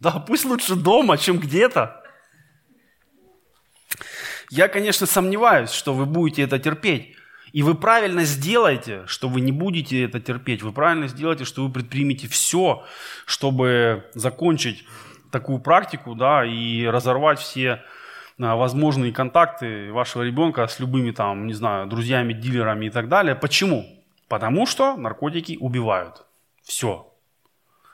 Да, 0.00 0.12
пусть 0.12 0.44
лучше 0.44 0.76
дома, 0.76 1.18
чем 1.18 1.38
где-то. 1.38 2.02
Я, 4.50 4.68
конечно, 4.68 5.06
сомневаюсь, 5.06 5.70
что 5.70 5.92
вы 5.92 6.06
будете 6.06 6.42
это 6.42 6.58
терпеть. 6.58 7.14
И 7.52 7.62
вы 7.62 7.74
правильно 7.74 8.24
сделаете, 8.24 9.04
что 9.06 9.28
вы 9.28 9.40
не 9.40 9.52
будете 9.52 10.04
это 10.04 10.20
терпеть. 10.20 10.62
Вы 10.62 10.72
правильно 10.72 11.08
сделаете, 11.08 11.44
что 11.44 11.66
вы 11.66 11.72
предпримете 11.72 12.28
все, 12.28 12.84
чтобы 13.26 14.04
закончить 14.14 14.84
такую 15.30 15.58
практику, 15.58 16.14
да, 16.14 16.44
и 16.44 16.86
разорвать 16.86 17.38
все 17.38 17.82
а, 18.38 18.56
возможные 18.56 19.12
контакты 19.12 19.92
вашего 19.92 20.22
ребенка 20.22 20.66
с 20.66 20.78
любыми 20.78 21.10
там, 21.10 21.46
не 21.46 21.54
знаю, 21.54 21.86
друзьями, 21.86 22.32
дилерами 22.32 22.86
и 22.86 22.90
так 22.90 23.08
далее. 23.08 23.34
Почему? 23.34 23.86
Потому 24.28 24.66
что 24.66 24.96
наркотики 24.96 25.56
убивают. 25.60 26.24
Все. 26.62 27.07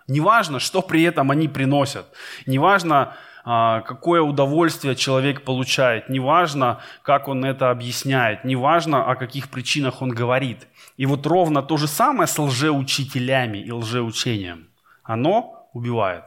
Неважно, 0.06 0.60
что 0.60 0.82
при 0.82 1.02
этом 1.02 1.30
они 1.30 1.48
приносят. 1.48 2.06
Неважно, 2.46 3.16
а, 3.46 3.82
какое 3.82 4.22
удовольствие 4.22 4.96
человек 4.96 5.44
получает, 5.44 6.08
неважно, 6.08 6.80
как 7.02 7.28
он 7.28 7.44
это 7.44 7.70
объясняет, 7.70 8.44
неважно, 8.44 9.04
о 9.04 9.16
каких 9.16 9.50
причинах 9.50 10.00
он 10.00 10.10
говорит. 10.10 10.66
И 10.96 11.06
вот 11.06 11.26
ровно 11.26 11.62
то 11.62 11.76
же 11.76 11.86
самое 11.86 12.26
с 12.26 12.38
лжеучителями 12.38 13.58
и 13.58 13.70
лжеучением. 13.70 14.68
Оно 15.02 15.68
убивает. 15.74 16.24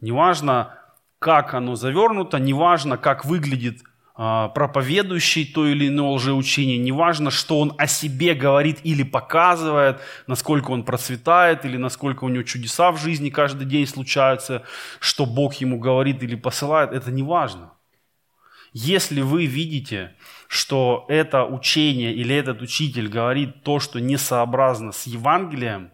Неважно, 0.00 0.78
как 1.18 1.54
оно 1.54 1.74
завернуто, 1.74 2.38
неважно, 2.38 2.96
как 2.96 3.24
выглядит 3.24 3.82
проповедующий 4.16 5.44
то 5.44 5.66
или 5.66 5.88
иное 5.88 6.12
лжеучение, 6.12 6.78
неважно, 6.78 7.30
что 7.30 7.60
он 7.60 7.74
о 7.76 7.86
себе 7.86 8.34
говорит 8.34 8.78
или 8.82 9.02
показывает, 9.02 10.00
насколько 10.26 10.70
он 10.70 10.84
процветает 10.84 11.66
или 11.66 11.76
насколько 11.76 12.24
у 12.24 12.28
него 12.28 12.42
чудеса 12.42 12.92
в 12.92 12.98
жизни 12.98 13.28
каждый 13.28 13.66
день 13.66 13.86
случаются, 13.86 14.62
что 15.00 15.26
Бог 15.26 15.54
ему 15.56 15.78
говорит 15.78 16.22
или 16.22 16.34
посылает, 16.34 16.92
это 16.92 17.10
не 17.10 17.22
важно. 17.22 17.72
Если 18.72 19.20
вы 19.20 19.44
видите, 19.44 20.14
что 20.48 21.04
это 21.08 21.44
учение 21.44 22.14
или 22.14 22.34
этот 22.34 22.62
учитель 22.62 23.08
говорит 23.08 23.62
то, 23.62 23.80
что 23.80 24.00
несообразно 24.00 24.92
с 24.92 25.06
Евангелием, 25.06 25.90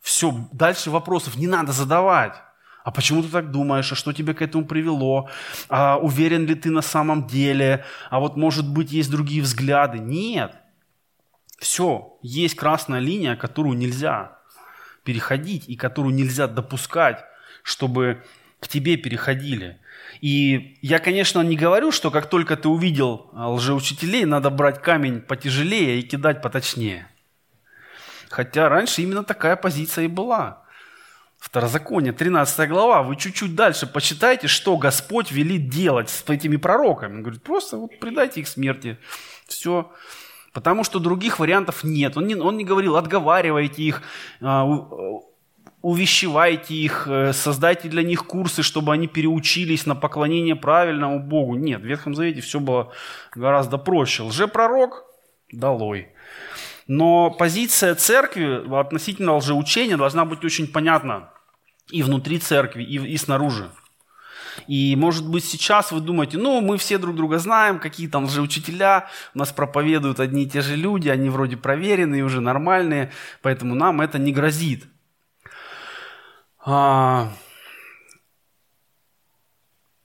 все, 0.00 0.34
дальше 0.52 0.90
вопросов 0.90 1.36
не 1.36 1.46
надо 1.46 1.70
задавать. 1.70 2.34
А 2.84 2.90
почему 2.90 3.22
ты 3.22 3.28
так 3.28 3.50
думаешь? 3.50 3.92
А 3.92 3.94
что 3.94 4.12
тебя 4.12 4.34
к 4.34 4.42
этому 4.42 4.64
привело? 4.64 5.28
А 5.68 5.98
уверен 5.98 6.46
ли 6.46 6.54
ты 6.54 6.70
на 6.70 6.82
самом 6.82 7.26
деле? 7.26 7.84
А 8.10 8.18
вот, 8.18 8.36
может 8.36 8.68
быть, 8.68 8.92
есть 8.92 9.10
другие 9.10 9.42
взгляды? 9.42 9.98
Нет. 9.98 10.52
Все, 11.58 12.18
есть 12.22 12.56
красная 12.56 12.98
линия, 12.98 13.36
которую 13.36 13.76
нельзя 13.76 14.38
переходить 15.04 15.68
и 15.68 15.76
которую 15.76 16.14
нельзя 16.14 16.48
допускать, 16.48 17.24
чтобы 17.62 18.24
к 18.58 18.66
тебе 18.66 18.96
переходили. 18.96 19.78
И 20.20 20.78
я, 20.82 20.98
конечно, 20.98 21.40
не 21.40 21.56
говорю, 21.56 21.92
что 21.92 22.10
как 22.10 22.28
только 22.28 22.56
ты 22.56 22.68
увидел 22.68 23.30
лжеучителей, 23.32 24.24
надо 24.24 24.50
брать 24.50 24.82
камень 24.82 25.20
потяжелее 25.20 26.00
и 26.00 26.02
кидать 26.02 26.42
поточнее. 26.42 27.06
Хотя 28.28 28.68
раньше 28.68 29.02
именно 29.02 29.22
такая 29.22 29.54
позиция 29.54 30.06
и 30.06 30.08
была– 30.08 30.61
Второзаконие, 31.42 32.12
13 32.12 32.68
глава, 32.68 33.02
вы 33.02 33.16
чуть-чуть 33.16 33.56
дальше 33.56 33.88
почитайте, 33.88 34.46
что 34.46 34.76
Господь 34.76 35.32
велит 35.32 35.68
делать 35.68 36.08
с 36.08 36.22
этими 36.30 36.54
пророками. 36.54 37.16
Он 37.16 37.22
говорит, 37.22 37.42
просто 37.42 37.78
вот 37.78 37.98
предайте 37.98 38.42
их 38.42 38.46
смерти. 38.46 38.96
Все. 39.48 39.90
Потому 40.52 40.84
что 40.84 41.00
других 41.00 41.40
вариантов 41.40 41.82
нет. 41.82 42.16
Он 42.16 42.28
не, 42.28 42.36
он 42.36 42.56
не 42.56 42.64
говорил, 42.64 42.96
отговаривайте 42.96 43.82
их, 43.82 44.02
а, 44.40 44.64
увещевайте 45.82 46.74
их, 46.74 47.08
э, 47.08 47.32
создайте 47.32 47.88
для 47.88 48.04
них 48.04 48.24
курсы, 48.24 48.62
чтобы 48.62 48.92
они 48.92 49.08
переучились 49.08 49.84
на 49.84 49.96
поклонение 49.96 50.54
правильному 50.54 51.18
Богу. 51.18 51.56
Нет, 51.56 51.82
в 51.82 51.84
Ветхом 51.84 52.14
Завете 52.14 52.40
все 52.40 52.60
было 52.60 52.92
гораздо 53.34 53.78
проще. 53.78 54.22
Лжепророк– 54.22 55.06
долой. 55.52 56.11
Но 56.86 57.30
позиция 57.30 57.94
церкви 57.94 58.78
относительно 58.78 59.36
лжеучения 59.36 59.96
должна 59.96 60.24
быть 60.24 60.44
очень 60.44 60.66
понятна 60.66 61.30
и 61.90 62.02
внутри 62.02 62.38
церкви, 62.38 62.82
и, 62.82 62.96
и 62.96 63.16
снаружи. 63.16 63.70
И, 64.66 64.94
может 64.96 65.26
быть, 65.26 65.44
сейчас 65.44 65.92
вы 65.92 66.00
думаете, 66.00 66.38
ну, 66.38 66.60
мы 66.60 66.76
все 66.76 66.98
друг 66.98 67.16
друга 67.16 67.38
знаем, 67.38 67.78
какие 67.78 68.08
там 68.08 68.24
лжеучителя, 68.24 69.08
у 69.34 69.38
нас 69.38 69.52
проповедуют 69.52 70.20
одни 70.20 70.44
и 70.44 70.48
те 70.48 70.60
же 70.60 70.76
люди, 70.76 71.08
они 71.08 71.30
вроде 71.30 71.56
проверенные, 71.56 72.24
уже 72.24 72.40
нормальные, 72.40 73.12
поэтому 73.40 73.74
нам 73.74 74.00
это 74.00 74.18
не 74.18 74.32
грозит. 74.32 74.86
А... 76.64 77.32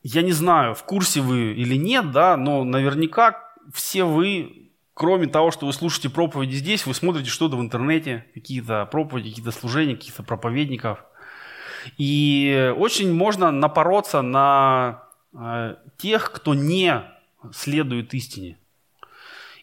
Я 0.04 0.22
не 0.22 0.32
знаю, 0.32 0.74
в 0.74 0.84
курсе 0.84 1.20
вы 1.20 1.52
или 1.54 1.76
нет, 1.76 2.12
да, 2.12 2.38
но 2.38 2.64
наверняка 2.64 3.44
все 3.74 4.06
вы, 4.06 4.67
кроме 4.98 5.28
того, 5.28 5.52
что 5.52 5.66
вы 5.66 5.74
слушаете 5.74 6.10
проповеди 6.10 6.56
здесь, 6.56 6.86
вы 6.86 6.94
смотрите 6.94 7.30
что-то 7.30 7.56
в 7.56 7.62
интернете, 7.62 8.26
какие-то 8.34 8.86
проповеди, 8.92 9.30
какие-то 9.30 9.52
служения, 9.52 9.96
каких-то 9.96 10.24
проповедников– 10.24 11.04
и 11.98 12.74
очень 12.78 13.14
можно 13.14 13.52
напороться 13.52 14.22
на 14.22 15.04
э, 15.34 15.76
тех, 15.98 16.32
кто 16.32 16.54
не 16.54 17.04
следует 17.54 18.14
истине. 18.14 18.58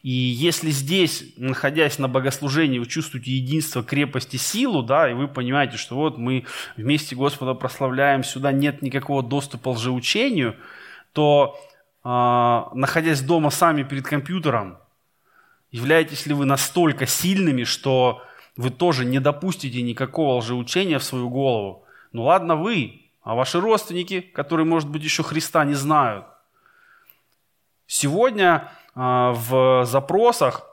И 0.03 0.11
если 0.11 0.71
здесь, 0.71 1.33
находясь 1.37 1.99
на 1.99 2.09
богослужении, 2.09 2.79
вы 2.79 2.87
чувствуете 2.87 3.31
единство, 3.31 3.83
крепость 3.83 4.35
и 4.35 4.39
силу, 4.39 4.83
да, 4.83 5.11
и 5.11 5.15
вы 5.15 5.29
понимаете, 5.29 5.79
что 5.79 5.97
вот 5.97 6.19
мы 6.19 6.45
вместе 6.77 7.17
Господа 7.17 7.55
прославляем, 7.55 8.23
сюда 8.23 8.53
нет 8.53 8.83
никакого 8.83 9.23
доступа 9.23 9.71
лжеучению, 9.71 10.57
то, 11.13 11.59
э, 12.05 12.09
находясь 12.75 13.23
дома 13.23 13.51
сами 13.51 13.83
перед 13.83 14.05
компьютером, 14.05 14.79
являетесь 15.75 16.27
ли 16.27 16.35
вы 16.35 16.45
настолько 16.45 17.05
сильными, 17.05 17.65
что 17.65 18.23
вы 18.57 18.71
тоже 18.71 19.05
не 19.05 19.19
допустите 19.19 19.83
никакого 19.83 20.37
лжеучения 20.37 21.01
в 21.01 21.03
свою 21.03 21.29
голову, 21.29 21.85
ну 22.13 22.23
ладно 22.23 22.55
вы, 22.55 23.11
а 23.25 23.35
ваши 23.35 23.61
родственники, 23.61 24.21
которые, 24.21 24.67
может 24.67 24.89
быть, 24.89 25.03
еще 25.03 25.25
Христа 25.25 25.65
не 25.65 25.75
знают. 25.75 26.27
Сегодня 27.89 28.71
э, 28.95 29.01
в 29.01 29.85
запросах 29.85 30.65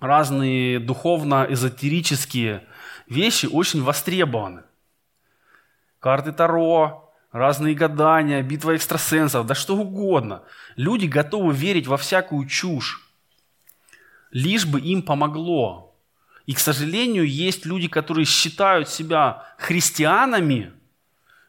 разные 0.00 0.78
духовно-эзотерические 0.80 2.66
вещи 3.08 3.46
очень 3.46 3.82
востребованы. 3.82 4.64
Карты 5.98 6.30
Таро, 6.30 7.10
разные 7.30 7.74
гадания, 7.74 8.42
битва 8.42 8.76
экстрасенсов, 8.76 9.46
да 9.46 9.54
что 9.54 9.78
угодно. 9.78 10.42
Люди 10.76 11.06
готовы 11.06 11.54
верить 11.54 11.86
во 11.86 11.96
всякую 11.96 12.46
чушь, 12.46 13.01
лишь 14.32 14.66
бы 14.66 14.80
им 14.80 15.02
помогло. 15.02 15.94
И, 16.46 16.54
к 16.54 16.58
сожалению, 16.58 17.28
есть 17.28 17.64
люди, 17.64 17.88
которые 17.88 18.24
считают 18.24 18.88
себя 18.88 19.44
христианами, 19.58 20.72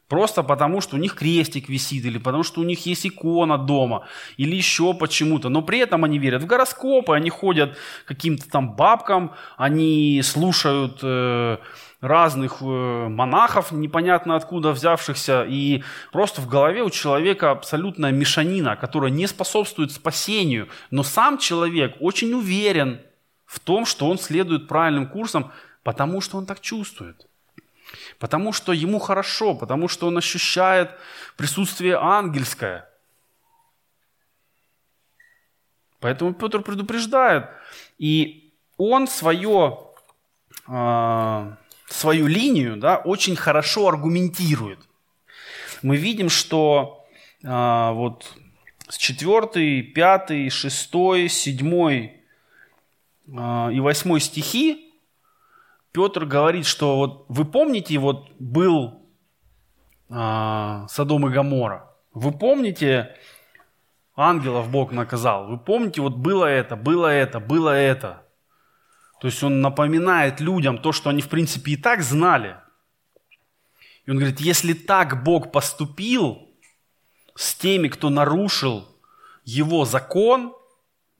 Просто 0.08 0.42
потому, 0.42 0.82
что 0.82 0.96
у 0.96 0.98
них 0.98 1.14
крестик 1.14 1.68
висит, 1.68 2.04
или 2.04 2.18
потому, 2.18 2.42
что 2.42 2.60
у 2.60 2.64
них 2.64 2.84
есть 2.84 3.06
икона 3.06 3.56
дома, 3.56 4.06
или 4.36 4.54
еще 4.54 4.92
почему-то. 4.92 5.48
Но 5.48 5.62
при 5.62 5.78
этом 5.78 6.04
они 6.04 6.18
верят 6.18 6.42
в 6.42 6.46
гороскопы, 6.46 7.14
они 7.14 7.30
ходят 7.30 7.76
к 8.04 8.08
каким-то 8.08 8.48
там 8.48 8.76
бабкам, 8.76 9.32
они 9.56 10.20
слушают 10.22 11.00
э, 11.02 11.56
разных 12.04 12.58
э, 12.60 12.64
монахов, 12.64 13.72
непонятно 13.72 14.36
откуда 14.36 14.72
взявшихся, 14.72 15.44
и 15.48 15.82
просто 16.12 16.40
в 16.40 16.48
голове 16.48 16.82
у 16.82 16.90
человека 16.90 17.50
абсолютная 17.50 18.12
мешанина, 18.12 18.76
которая 18.76 19.10
не 19.10 19.26
способствует 19.26 19.92
спасению. 19.92 20.68
Но 20.90 21.02
сам 21.02 21.38
человек 21.38 21.96
очень 22.00 22.32
уверен 22.34 23.00
в 23.46 23.60
том, 23.60 23.86
что 23.86 24.08
он 24.08 24.18
следует 24.18 24.68
правильным 24.68 25.08
курсам, 25.08 25.52
потому 25.82 26.20
что 26.20 26.38
он 26.38 26.46
так 26.46 26.60
чувствует. 26.60 27.26
Потому 28.18 28.52
что 28.52 28.72
ему 28.72 28.98
хорошо, 28.98 29.54
потому 29.54 29.88
что 29.88 30.06
он 30.06 30.18
ощущает 30.18 30.90
присутствие 31.36 31.96
ангельское. 31.96 32.88
Поэтому 36.00 36.34
Петр 36.34 36.60
предупреждает. 36.60 37.48
И 37.98 38.52
он 38.76 39.06
свое, 39.08 39.78
э, 40.68 41.52
свою 41.94 42.26
линию 42.26 42.76
да, 42.76 42.96
очень 42.96 43.36
хорошо 43.36 43.88
аргументирует. 43.88 44.80
Мы 45.82 45.96
видим, 45.96 46.28
что 46.28 47.06
э, 47.42 47.90
вот 47.92 48.32
с 48.88 48.96
4, 48.96 49.82
5, 49.82 50.52
6, 50.52 50.90
7 51.28 51.74
э, 51.84 52.10
и 53.72 53.80
8 53.80 54.18
стихи 54.18 54.92
Петр 55.92 56.24
говорит, 56.24 56.66
что 56.66 56.96
вот 56.96 57.26
вы 57.28 57.44
помните, 57.44 57.98
вот 57.98 58.28
был 58.40 59.00
э, 60.10 60.86
Содом 60.88 61.28
и 61.28 61.30
Гамора. 61.30 61.88
Вы 62.12 62.32
помните, 62.32 63.14
ангелов 64.16 64.68
Бог 64.70 64.90
наказал. 64.90 65.46
Вы 65.46 65.58
помните, 65.58 66.00
вот 66.00 66.16
было 66.16 66.46
это, 66.46 66.74
было 66.74 67.06
это, 67.06 67.38
было 67.38 67.70
это. 67.70 68.23
То 69.20 69.28
есть 69.28 69.42
он 69.42 69.60
напоминает 69.60 70.40
людям 70.40 70.78
то, 70.78 70.92
что 70.92 71.10
они 71.10 71.22
в 71.22 71.28
принципе 71.28 71.72
и 71.72 71.76
так 71.76 72.02
знали. 72.02 72.56
И 74.04 74.10
он 74.10 74.18
говорит, 74.18 74.40
если 74.40 74.72
так 74.74 75.24
Бог 75.24 75.50
поступил 75.50 76.50
с 77.34 77.54
теми, 77.54 77.88
кто 77.88 78.10
нарушил 78.10 78.86
его 79.44 79.84
закон 79.84 80.54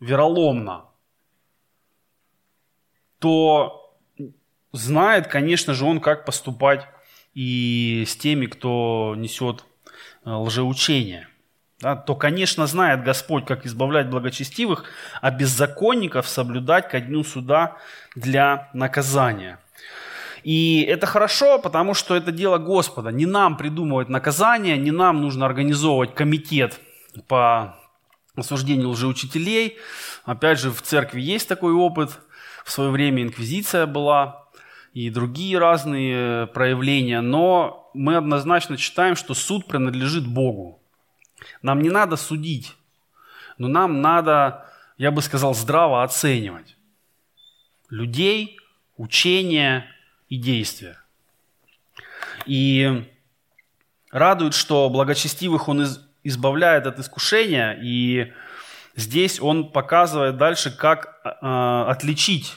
вероломно, 0.01 0.85
то 3.19 3.97
знает, 4.73 5.29
конечно 5.29 5.73
же, 5.73 5.85
он, 5.85 6.01
как 6.01 6.27
поступать 6.27 6.87
и 7.33 8.05
с 8.07 8.17
теми, 8.17 8.47
кто 8.47 9.15
несет 9.17 9.65
э, 10.25 10.31
лжеучение. 10.31 11.29
Да, 11.85 11.97
то, 11.97 12.15
конечно, 12.15 12.67
знает 12.67 13.05
Господь, 13.05 13.45
как 13.45 13.67
избавлять 13.67 14.09
благочестивых, 14.09 14.85
а 15.21 15.31
беззаконников 15.31 16.27
соблюдать 16.27 16.89
ко 16.89 16.99
дню 16.99 17.23
суда 17.25 17.77
для 18.15 18.71
наказания. 18.73 19.59
И 20.45 20.81
это 20.81 21.05
хорошо, 21.05 21.59
потому 21.59 21.93
что 21.93 22.17
это 22.17 22.33
дело 22.33 22.57
Господа. 22.57 23.11
Не 23.11 23.27
нам 23.27 23.59
придумывать 23.59 24.09
наказание, 24.09 24.79
не 24.79 24.93
нам 24.93 25.21
нужно 25.21 25.45
организовывать 25.45 26.15
комитет 26.15 26.81
по 27.29 27.77
осуждению 28.35 28.89
лжеучителей. 28.89 29.77
Опять 30.25 30.61
же, 30.61 30.71
в 30.71 30.81
церкви 30.81 31.21
есть 31.21 31.47
такой 31.51 31.75
опыт. 31.75 32.19
В 32.65 32.71
свое 32.71 32.89
время 32.89 33.25
инквизиция 33.25 33.85
была 33.85 34.47
и 34.95 35.11
другие 35.11 35.59
разные 35.59 36.47
проявления. 36.47 37.21
Но 37.21 37.91
мы 37.93 38.17
однозначно 38.17 38.79
считаем, 38.79 39.17
что 39.17 39.35
суд 39.35 39.67
принадлежит 39.67 40.27
Богу. 40.27 40.81
Нам 41.65 41.81
не 41.81 41.89
надо 41.89 42.17
судить, 42.17 42.77
но 43.57 43.69
нам 43.69 44.03
надо, 44.03 44.67
я 44.99 45.11
бы 45.11 45.23
сказал, 45.23 45.55
здраво 45.55 46.03
оценивать 46.03 46.77
людей, 47.89 48.59
учения 48.99 49.87
и 50.29 50.37
действия. 50.37 50.99
И 52.45 53.11
радует, 54.11 54.53
что 54.53 54.91
благочестивых 54.91 55.67
он 55.69 55.87
избавляет 56.23 56.87
от 56.87 56.99
искушения, 56.99 57.79
и 57.83 58.35
здесь 58.95 59.41
он 59.41 59.73
показывает 59.73 60.37
дальше, 60.37 60.71
как 60.71 61.19
э, 61.25 61.31
отличить 61.89 62.57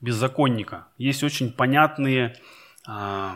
беззаконника. 0.00 0.88
Есть 0.98 1.22
очень 1.22 1.52
понятные 1.54 2.36
э, 2.86 3.30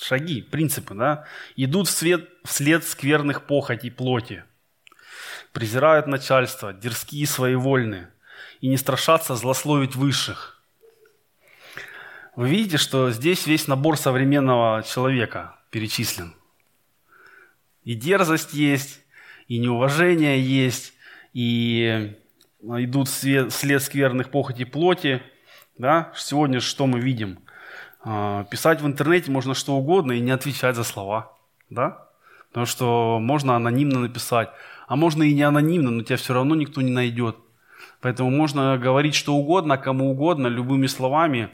шаги, 0.00 0.42
принципы. 0.42 0.94
Да? 0.94 1.24
Идут 1.56 1.88
вслед, 1.88 2.30
вслед 2.44 2.84
скверных 2.84 3.48
похотей 3.48 3.90
плоти, 3.90 4.44
презирают 5.52 6.06
начальство, 6.06 6.72
дерзкие 6.72 7.26
своевольны 7.26 8.08
и 8.60 8.68
не 8.68 8.76
страшатся 8.76 9.36
злословить 9.36 9.96
высших. 9.96 10.60
Вы 12.36 12.48
видите, 12.48 12.76
что 12.76 13.10
здесь 13.10 13.46
весь 13.46 13.66
набор 13.66 13.96
современного 13.96 14.82
человека 14.82 15.56
перечислен. 15.70 16.34
И 17.84 17.94
дерзость 17.94 18.54
есть, 18.54 19.00
и 19.48 19.58
неуважение 19.58 20.40
есть, 20.40 20.92
и 21.32 22.16
идут 22.62 23.08
вслед 23.08 23.82
скверных 23.82 24.30
похотей 24.30 24.66
плоти. 24.66 25.22
Да? 25.78 26.12
Сегодня 26.14 26.60
что 26.60 26.86
мы 26.86 27.00
видим? 27.00 27.40
А, 28.02 28.44
писать 28.44 28.80
в 28.80 28.86
интернете 28.86 29.30
можно 29.30 29.54
что 29.54 29.74
угодно 29.74 30.12
и 30.12 30.20
не 30.20 30.30
отвечать 30.30 30.76
за 30.76 30.84
слова. 30.84 31.36
Да? 31.68 32.06
Потому 32.48 32.66
что 32.66 33.18
можно 33.20 33.56
анонимно 33.56 34.00
написать. 34.00 34.50
А 34.90 34.96
можно 34.96 35.22
и 35.22 35.32
не 35.32 35.42
анонимно, 35.42 35.92
но 35.92 36.02
тебя 36.02 36.16
все 36.16 36.34
равно 36.34 36.56
никто 36.56 36.82
не 36.82 36.90
найдет. 36.90 37.36
Поэтому 38.00 38.28
можно 38.28 38.76
говорить 38.76 39.14
что 39.14 39.36
угодно, 39.36 39.78
кому 39.78 40.10
угодно, 40.10 40.48
любыми 40.48 40.88
словами, 40.88 41.50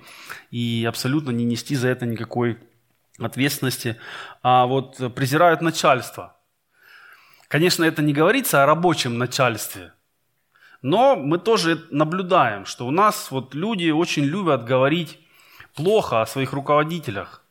и 0.51 0.87
абсолютно 0.89 1.33
не 1.33 1.45
нести 1.45 1.75
за 1.75 1.89
это 1.89 2.07
никакой 2.07 2.59
ответственности. 3.19 3.99
А 4.43 4.65
вот 4.65 5.15
презирают 5.15 5.61
начальство. 5.61 6.39
Конечно, 7.49 7.85
это 7.85 8.01
не 8.01 8.15
говорится 8.15 8.63
о 8.63 8.67
рабочем 8.67 9.19
начальстве, 9.19 9.93
но 10.81 11.15
мы 11.15 11.37
тоже 11.37 11.87
наблюдаем, 11.91 12.65
что 12.65 12.87
у 12.87 12.91
нас 12.91 13.31
вот 13.31 13.55
люди 13.55 13.91
очень 13.91 14.25
любят 14.25 14.65
говорить 14.65 15.19
плохо 15.75 16.23
о 16.23 16.27
своих 16.27 16.55
руководителях. 16.55 17.45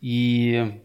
И 0.00 0.84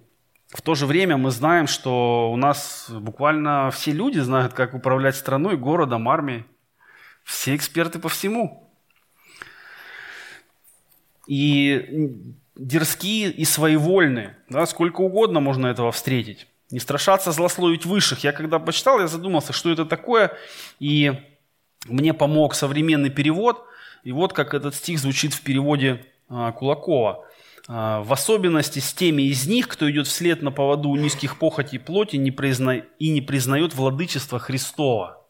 в 0.51 0.61
то 0.61 0.73
же 0.73 0.85
время 0.85 1.15
мы 1.17 1.29
знаем, 1.29 1.67
что 1.67 2.31
у 2.31 2.35
нас 2.35 2.87
буквально 2.89 3.69
все 3.71 3.91
люди 3.91 4.19
знают, 4.19 4.53
как 4.53 4.73
управлять 4.73 5.15
страной, 5.15 5.57
городом, 5.57 6.09
армией. 6.09 6.43
Все 7.23 7.55
эксперты 7.55 7.99
по 7.99 8.09
всему. 8.09 8.71
И 11.27 12.15
дерзкие 12.55 13.31
и 13.31 13.45
своевольные. 13.45 14.37
Да, 14.49 14.65
сколько 14.65 15.01
угодно 15.01 15.39
можно 15.39 15.67
этого 15.67 15.91
встретить. 15.91 16.47
Не 16.71 16.79
страшаться 16.79 17.31
злословить 17.31 17.85
высших. 17.85 18.23
Я 18.23 18.31
когда 18.31 18.57
почитал, 18.57 18.99
я 18.99 19.07
задумался, 19.07 19.53
что 19.53 19.69
это 19.69 19.85
такое. 19.85 20.35
И 20.79 21.13
мне 21.85 22.15
помог 22.15 22.55
современный 22.55 23.11
перевод. 23.11 23.63
И 24.03 24.11
вот 24.11 24.33
как 24.33 24.55
этот 24.55 24.73
стих 24.73 24.97
звучит 24.97 25.33
в 25.33 25.41
переводе 25.41 26.03
а, 26.27 26.51
Кулакова. 26.51 27.25
А, 27.71 28.01
в 28.01 28.11
особенности 28.11 28.79
с 28.79 28.93
теми 28.93 29.21
из 29.21 29.47
них, 29.47 29.67
кто 29.67 29.89
идет 29.91 30.07
вслед 30.07 30.41
на 30.41 30.51
поводу 30.51 30.95
низких 30.95 31.37
похотей 31.37 31.79
плоти 31.79 32.15
и 32.15 33.09
не 33.09 33.21
признает 33.21 33.75
владычество 33.75 34.39
Христова. 34.39 35.23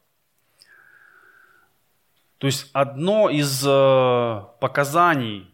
То 2.38 2.48
есть 2.48 2.70
одно 2.72 3.30
из 3.30 3.62
э, 3.68 4.44
показаний 4.62 5.54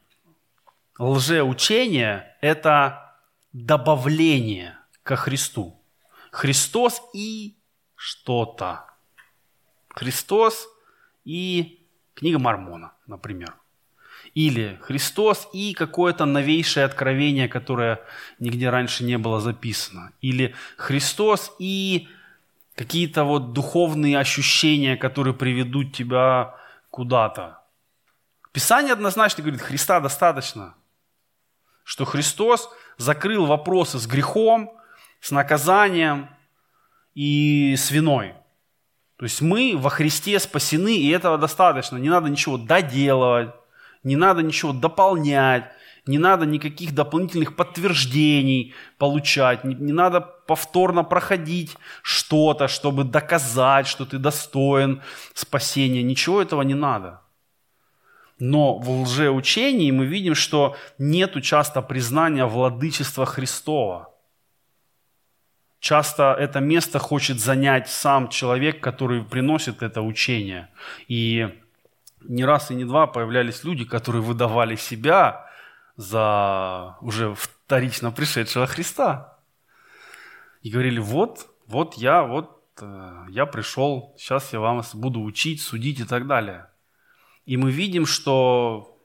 лжеучения– 0.99 2.37
это 2.41 3.17
добавление 3.51 4.77
ко 5.01 5.15
Христу. 5.15 5.81
Христос 6.29 7.01
и 7.15 7.57
что-то. 7.95 8.85
Христос 9.87 10.67
и 11.23 11.83
книга 12.13 12.37
Мормона, 12.37 12.93
например. 13.07 13.55
Или 14.35 14.77
Христос 14.81 15.47
и 15.53 15.73
какое-то 15.73 16.25
новейшее 16.25 16.85
откровение, 16.85 17.47
которое 17.47 18.01
нигде 18.37 18.69
раньше 18.69 19.05
не 19.05 19.17
было 19.17 19.39
записано. 19.39 20.11
Или 20.19 20.53
Христос 20.75 21.53
и 21.57 22.09
какие-то 22.75 23.23
вот 23.23 23.53
духовные 23.53 24.19
ощущения, 24.19 24.97
которые 24.97 25.33
приведут 25.33 25.95
тебя 25.95 26.53
куда-то. 26.89 27.61
Писание 28.51 28.91
однозначно 28.91 29.41
говорит, 29.41 29.61
Христа 29.61 30.01
достаточно. 30.01 30.75
Что 31.85 32.03
Христос 32.03 32.69
закрыл 32.97 33.45
вопросы 33.45 33.99
с 33.99 34.05
грехом, 34.05 34.77
с 35.21 35.31
наказанием 35.31 36.29
и 37.13 37.75
с 37.77 37.89
виной. 37.89 38.33
То 39.15 39.23
есть 39.23 39.39
мы 39.39 39.77
во 39.77 39.89
Христе 39.89 40.37
спасены, 40.39 40.97
и 40.97 41.09
этого 41.09 41.37
достаточно. 41.37 41.95
Не 41.95 42.09
надо 42.09 42.27
ничего 42.27 42.57
доделывать, 42.57 43.51
не 44.05 44.15
надо 44.15 44.41
ничего 44.43 44.71
дополнять, 44.71 45.71
не 46.05 46.19
надо 46.19 46.45
никаких 46.45 46.93
дополнительных 46.93 47.55
подтверждений 47.55 48.75
получать, 48.99 49.63
не, 49.63 49.73
не 49.73 49.91
надо 49.91 50.21
повторно 50.21 51.03
проходить 51.03 51.75
что-то, 52.03 52.67
чтобы 52.67 53.03
доказать, 53.03 53.87
что 53.87 54.05
ты 54.05 54.19
достоин 54.19 55.01
спасения. 55.33 56.03
Ничего 56.03 56.41
этого 56.41 56.61
не 56.61 56.75
надо. 56.75 57.21
Но 58.37 58.77
в 58.77 59.01
лжеучении 59.01 59.89
мы 59.89 60.05
видим, 60.05 60.35
что 60.35 60.75
нету 60.99 61.41
часто 61.41 61.81
признания 61.81 62.45
владычества 62.45 63.25
Христова. 63.25 64.13
Часто 65.79 66.35
это 66.37 66.59
место 66.59 66.99
хочет 66.99 67.39
занять 67.39 67.89
сам 67.89 68.29
человек, 68.29 68.81
который 68.81 69.23
приносит 69.23 69.81
это 69.81 70.01
учение. 70.01 70.69
И 71.07 71.49
не 72.27 72.45
раз 72.45 72.71
и 72.71 72.75
не 72.75 72.85
два 72.85 73.07
появлялись 73.07 73.63
люди, 73.63 73.85
которые 73.85 74.21
выдавали 74.21 74.75
себя 74.75 75.49
за 75.95 76.97
уже 77.01 77.33
вторично 77.35 78.11
пришедшего 78.11 78.67
Христа. 78.67 79.37
И 80.61 80.69
говорили, 80.69 80.99
вот, 80.99 81.47
вот 81.67 81.95
я, 81.95 82.23
вот 82.23 82.63
э, 82.81 83.25
я 83.29 83.45
пришел, 83.45 84.15
сейчас 84.17 84.51
я 84.51 84.59
вам 84.59 84.83
буду 84.93 85.21
учить, 85.21 85.61
судить 85.61 85.99
и 85.99 86.03
так 86.05 86.27
далее. 86.27 86.67
И 87.45 87.57
мы 87.57 87.71
видим, 87.71 88.05
что 88.05 88.99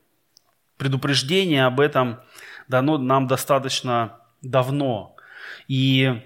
предупреждение 0.78 1.66
об 1.66 1.78
этом 1.80 2.20
дано 2.68 2.96
нам 2.96 3.26
достаточно 3.26 4.20
давно. 4.40 5.16
И, 5.68 6.22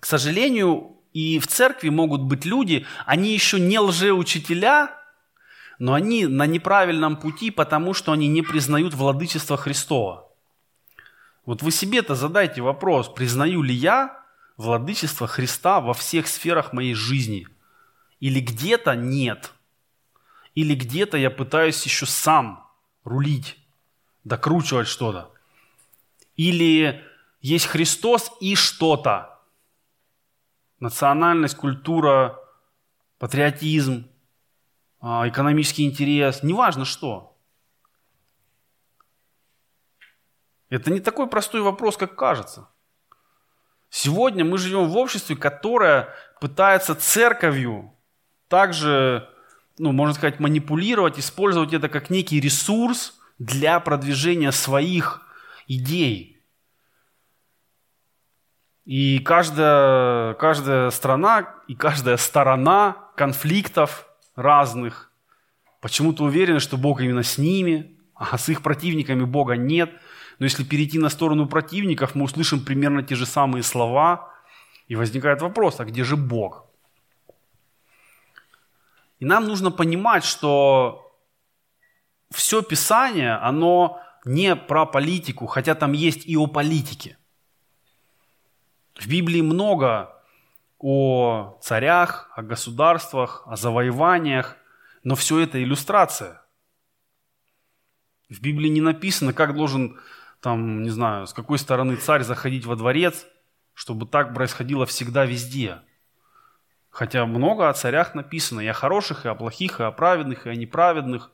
к 0.00 0.06
сожалению, 0.06 0.96
и 1.12 1.38
в 1.38 1.46
церкви 1.46 1.90
могут 1.90 2.22
быть 2.22 2.44
люди, 2.44 2.86
они 3.04 3.32
еще 3.32 3.60
не 3.60 3.78
лжеучителя, 3.78 4.90
но 5.78 5.94
они 5.94 6.26
на 6.26 6.46
неправильном 6.46 7.16
пути, 7.16 7.50
потому 7.50 7.94
что 7.94 8.12
они 8.12 8.28
не 8.28 8.42
признают 8.42 8.94
владычество 8.94 9.56
Христова. 9.56 10.28
Вот 11.44 11.62
вы 11.62 11.70
себе-то 11.70 12.14
задайте 12.14 12.62
вопрос, 12.62 13.08
признаю 13.08 13.62
ли 13.62 13.74
я 13.74 14.22
владычество 14.56 15.26
Христа 15.26 15.80
во 15.80 15.92
всех 15.92 16.26
сферах 16.26 16.72
моей 16.72 16.94
жизни? 16.94 17.46
Или 18.20 18.40
где-то 18.40 18.94
нет? 18.94 19.52
Или 20.54 20.74
где-то 20.74 21.16
я 21.16 21.30
пытаюсь 21.30 21.84
еще 21.84 22.06
сам 22.06 22.66
рулить, 23.02 23.58
докручивать 24.22 24.88
что-то? 24.88 25.30
Или 26.36 27.02
есть 27.40 27.66
Христос 27.66 28.30
и 28.40 28.54
что-то? 28.54 29.38
Национальность, 30.80 31.56
культура, 31.56 32.38
патриотизм, 33.18 34.08
экономический 35.04 35.84
интерес, 35.84 36.42
неважно 36.42 36.84
что. 36.84 37.36
Это 40.70 40.90
не 40.90 41.00
такой 41.00 41.28
простой 41.28 41.60
вопрос, 41.60 41.96
как 41.96 42.16
кажется. 42.16 42.68
Сегодня 43.90 44.44
мы 44.44 44.58
живем 44.58 44.88
в 44.88 44.96
обществе, 44.96 45.36
которое 45.36 46.08
пытается 46.40 46.94
церковью 46.94 47.94
также, 48.48 49.28
ну, 49.78 49.92
можно 49.92 50.14
сказать, 50.14 50.40
манипулировать, 50.40 51.18
использовать 51.18 51.72
это 51.72 51.88
как 51.88 52.10
некий 52.10 52.40
ресурс 52.40 53.20
для 53.38 53.78
продвижения 53.80 54.52
своих 54.52 55.22
идей. 55.68 56.42
И 58.84 59.18
каждая, 59.20 60.34
каждая 60.34 60.90
страна 60.90 61.54
и 61.68 61.74
каждая 61.74 62.16
сторона 62.16 63.10
конфликтов 63.16 64.03
разных 64.36 65.12
почему-то 65.80 66.24
уверены, 66.24 66.60
что 66.60 66.76
Бог 66.76 67.00
именно 67.00 67.22
с 67.22 67.38
ними, 67.38 67.98
а 68.14 68.38
с 68.38 68.48
их 68.48 68.62
противниками 68.62 69.24
Бога 69.24 69.56
нет. 69.56 69.92
Но 70.38 70.46
если 70.46 70.64
перейти 70.64 70.98
на 70.98 71.08
сторону 71.08 71.46
противников, 71.46 72.14
мы 72.14 72.24
услышим 72.24 72.64
примерно 72.64 73.02
те 73.02 73.14
же 73.14 73.26
самые 73.26 73.62
слова, 73.62 74.32
и 74.88 74.96
возникает 74.96 75.40
вопрос, 75.40 75.80
а 75.80 75.84
где 75.84 76.04
же 76.04 76.16
Бог? 76.16 76.66
И 79.18 79.24
нам 79.24 79.44
нужно 79.44 79.70
понимать, 79.70 80.24
что 80.24 81.16
все 82.30 82.62
Писание, 82.62 83.34
оно 83.34 84.00
не 84.24 84.56
про 84.56 84.86
политику, 84.86 85.46
хотя 85.46 85.74
там 85.74 85.92
есть 85.92 86.26
и 86.26 86.36
о 86.36 86.46
политике. 86.46 87.16
В 88.94 89.06
Библии 89.06 89.40
много 89.40 90.13
о 90.86 91.58
царях, 91.62 92.30
о 92.36 92.42
государствах, 92.42 93.44
о 93.46 93.56
завоеваниях, 93.56 94.58
но 95.02 95.14
все 95.14 95.38
это 95.38 95.62
иллюстрация. 95.62 96.42
В 98.28 98.42
Библии 98.42 98.68
не 98.68 98.82
написано, 98.82 99.32
как 99.32 99.54
должен, 99.54 99.98
там, 100.42 100.82
не 100.82 100.90
знаю, 100.90 101.26
с 101.26 101.32
какой 101.32 101.58
стороны 101.58 101.96
царь 101.96 102.22
заходить 102.22 102.66
во 102.66 102.76
дворец, 102.76 103.24
чтобы 103.72 104.04
так 104.04 104.34
происходило 104.34 104.84
всегда 104.84 105.24
везде. 105.24 105.80
Хотя 106.90 107.24
много 107.24 107.70
о 107.70 107.72
царях 107.72 108.14
написано, 108.14 108.60
и 108.60 108.66
о 108.66 108.74
хороших, 108.74 109.24
и 109.24 109.28
о 109.30 109.34
плохих, 109.34 109.80
и 109.80 109.84
о 109.84 109.90
праведных, 109.90 110.46
и 110.46 110.50
о 110.50 110.54
неправедных. 110.54 111.30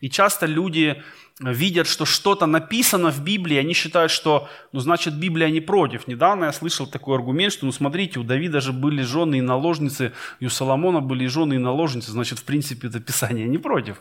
И 0.00 0.10
часто 0.10 0.46
люди 0.46 1.02
видят, 1.40 1.86
что 1.86 2.04
что-то 2.04 2.46
написано 2.46 3.10
в 3.10 3.22
Библии, 3.22 3.58
они 3.58 3.74
считают, 3.74 4.10
что, 4.10 4.48
ну, 4.72 4.80
значит, 4.80 5.18
Библия 5.18 5.50
не 5.50 5.60
против. 5.60 6.06
Недавно 6.06 6.46
я 6.46 6.52
слышал 6.52 6.86
такой 6.86 7.16
аргумент, 7.16 7.52
что, 7.52 7.66
ну, 7.66 7.72
смотрите, 7.72 8.18
у 8.18 8.22
Давида 8.22 8.60
же 8.60 8.72
были 8.72 9.02
жены 9.02 9.38
и 9.38 9.42
наложницы, 9.42 10.12
и 10.40 10.46
у 10.46 10.50
Соломона 10.50 11.00
были 11.00 11.26
жены 11.26 11.54
и 11.54 11.58
наложницы, 11.58 12.10
значит, 12.10 12.38
в 12.38 12.44
принципе, 12.44 12.88
это 12.88 13.00
Писание 13.00 13.46
не 13.46 13.58
против. 13.58 14.00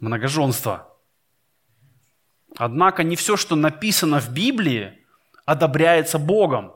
Многоженство. 0.00 0.88
Однако 2.56 3.04
не 3.04 3.14
все, 3.14 3.36
что 3.36 3.54
написано 3.54 4.20
в 4.20 4.30
Библии, 4.30 4.98
одобряется 5.46 6.18
Богом. 6.18 6.72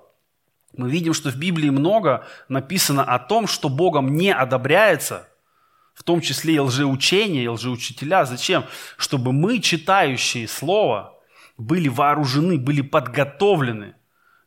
Мы 0.76 0.90
видим, 0.90 1.12
что 1.12 1.30
в 1.30 1.36
Библии 1.36 1.70
много 1.70 2.26
написано 2.48 3.02
о 3.02 3.18
том, 3.18 3.46
что 3.46 3.68
Богом 3.68 4.14
не 4.14 4.32
одобряется– 4.32 5.28
в 5.96 6.02
том 6.04 6.20
числе 6.20 6.54
и 6.54 6.58
лжеучения, 6.60 7.42
и 7.42 7.48
лжеучителя. 7.48 8.26
Зачем? 8.26 8.66
Чтобы 8.98 9.32
мы, 9.32 9.58
читающие 9.60 10.46
Слово, 10.46 11.18
были 11.56 11.88
вооружены, 11.88 12.58
были 12.58 12.82
подготовлены 12.82 13.94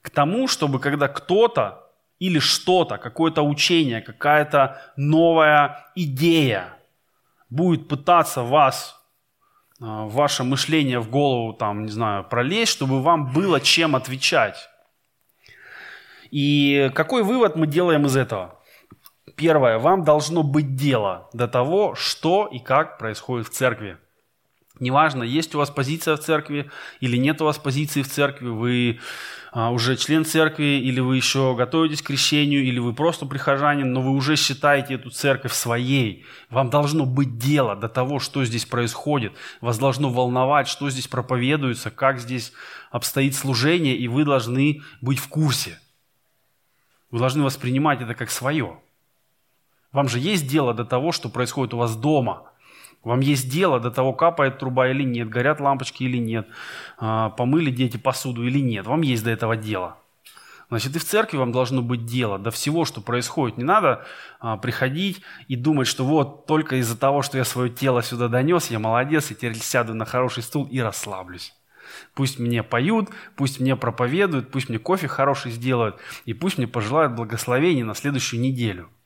к 0.02 0.12
тому, 0.12 0.48
чтобы 0.48 0.80
когда 0.80 1.08
кто-то 1.08 1.90
или 2.20 2.38
что-то, 2.38 2.98
какое-то 2.98 3.42
учение, 3.42 4.00
какая-то 4.02 4.80
новая 4.96 5.92
идея 5.96 6.78
будет 7.50 7.88
пытаться 7.88 8.44
вас, 8.44 9.02
а, 9.82 10.06
ваше 10.06 10.44
мышление 10.44 11.00
в 11.00 11.10
голову, 11.10 11.54
там, 11.54 11.86
не 11.86 11.92
знаю, 11.92 12.26
пролезть, 12.26 12.72
чтобы 12.72 13.02
вам 13.02 13.34
было 13.34 13.60
чем 13.60 13.96
отвечать. 13.96 14.70
И 16.30 16.92
какой 16.94 17.24
вывод 17.24 17.56
мы 17.56 17.66
делаем 17.66 18.06
из 18.06 18.16
этого? 18.16 18.59
Первое. 19.40 19.80
Вам 19.80 20.04
должно 20.04 20.44
быть 20.44 20.76
дело 20.76 21.30
до 21.32 21.48
того, 21.48 21.96
что 21.96 22.46
и 22.52 22.60
как 22.60 22.98
происходит 22.98 23.48
в 23.48 23.52
церкви. 23.52 23.98
Неважно, 24.82 25.24
есть 25.24 25.56
у 25.56 25.60
вас 25.60 25.70
позиция 25.70 26.18
в 26.18 26.20
церкви 26.20 26.70
или 27.00 27.16
нет 27.16 27.42
у 27.42 27.46
вас 27.46 27.58
позиции 27.58 28.02
в 28.02 28.10
церкви, 28.10 28.48
вы 28.48 29.00
а, 29.54 29.72
уже 29.72 29.96
член 29.96 30.26
церкви, 30.26 30.82
или 30.82 31.00
вы 31.00 31.16
еще 31.16 31.56
готовитесь 31.56 32.02
к 32.02 32.08
крещению, 32.08 32.66
или 32.66 32.80
вы 32.80 32.94
просто 32.94 33.26
прихожанин, 33.26 33.94
но 33.94 34.02
вы 34.02 34.12
уже 34.12 34.36
считаете 34.36 34.96
эту 34.96 35.10
церковь 35.10 35.54
своей. 35.54 36.26
Вам 36.50 36.70
должно 36.70 37.06
быть 37.06 37.38
дело 37.38 37.78
до 37.78 37.88
того, 37.88 38.20
что 38.20 38.44
здесь 38.44 38.66
происходит. 38.66 39.34
Вас 39.62 39.78
должно 39.78 40.10
волновать, 40.10 40.68
что 40.68 40.90
здесь 40.90 41.08
проповедуется, 41.08 41.92
как 41.92 42.20
здесь 42.20 42.52
обстоит 42.92 43.36
служение, 43.36 43.96
и 43.96 44.10
вы 44.10 44.26
должны 44.26 44.82
быть 45.00 45.20
в 45.20 45.30
курсе. 45.30 45.80
Вы 47.10 47.20
должны 47.20 47.44
воспринимать 47.44 48.02
это 48.02 48.16
как 48.16 48.32
свое. 48.32 48.80
Вам 49.92 50.08
же 50.08 50.20
есть 50.20 50.48
дело 50.48 50.74
до 50.74 50.86
того, 50.86 51.12
что 51.12 51.30
происходит 51.30 51.74
у 51.74 51.78
вас 51.78 51.96
дома. 51.96 52.52
Вам 53.04 53.22
есть 53.22 53.50
дело 53.50 53.80
до 53.80 53.92
того, 53.92 54.14
капает 54.14 54.60
труба 54.60 54.90
или 54.90 55.04
нет, 55.04 55.30
горят 55.30 55.60
лампочки 55.62 56.04
или 56.04 56.18
нет, 56.18 56.48
а, 56.98 57.30
помыли 57.30 57.72
дети 57.72 57.98
посуду 57.98 58.46
или 58.46 58.60
нет. 58.60 58.86
Вам 58.86 59.02
есть 59.02 59.24
до 59.24 59.32
этого 59.32 59.56
дело. 59.56 59.98
Значит, 60.68 60.96
и 60.96 61.00
в 61.00 61.06
церкви 61.06 61.38
вам 61.38 61.52
должно 61.52 61.82
быть 61.82 62.06
дело 62.06 62.38
до 62.38 62.52
всего, 62.52 62.86
что 62.86 63.02
происходит. 63.02 63.58
Не 63.58 63.64
надо 63.64 64.06
а, 64.40 64.58
приходить 64.58 65.22
и 65.48 65.56
думать, 65.56 65.88
что 65.88 66.04
вот 66.04 66.46
только 66.46 66.76
из-за 66.76 67.00
того, 67.00 67.24
что 67.24 67.38
я 67.38 67.46
свое 67.46 67.72
тело 67.72 68.04
сюда 68.04 68.28
донес, 68.28 68.70
я 68.70 68.78
молодец, 68.78 69.32
и 69.32 69.36
теперь 69.36 69.56
сяду 69.56 69.96
на 69.96 70.06
хороший 70.06 70.44
стул 70.44 70.66
и 70.66 70.80
расслаблюсь. 70.80 71.54
Пусть 72.14 72.38
мне 72.38 72.62
поют, 72.62 73.10
пусть 73.36 73.60
мне 73.60 73.76
проповедуют, 73.76 74.52
пусть 74.52 74.70
мне 74.70 74.78
кофе 74.78 75.08
хороший 75.08 75.52
сделают, 75.52 75.96
и 76.26 76.34
пусть 76.34 76.60
мне 76.60 76.68
пожелают 76.68 77.14
благословения 77.14 77.86
на 77.86 77.96
следующую 77.96 78.42
неделю– 78.42 78.90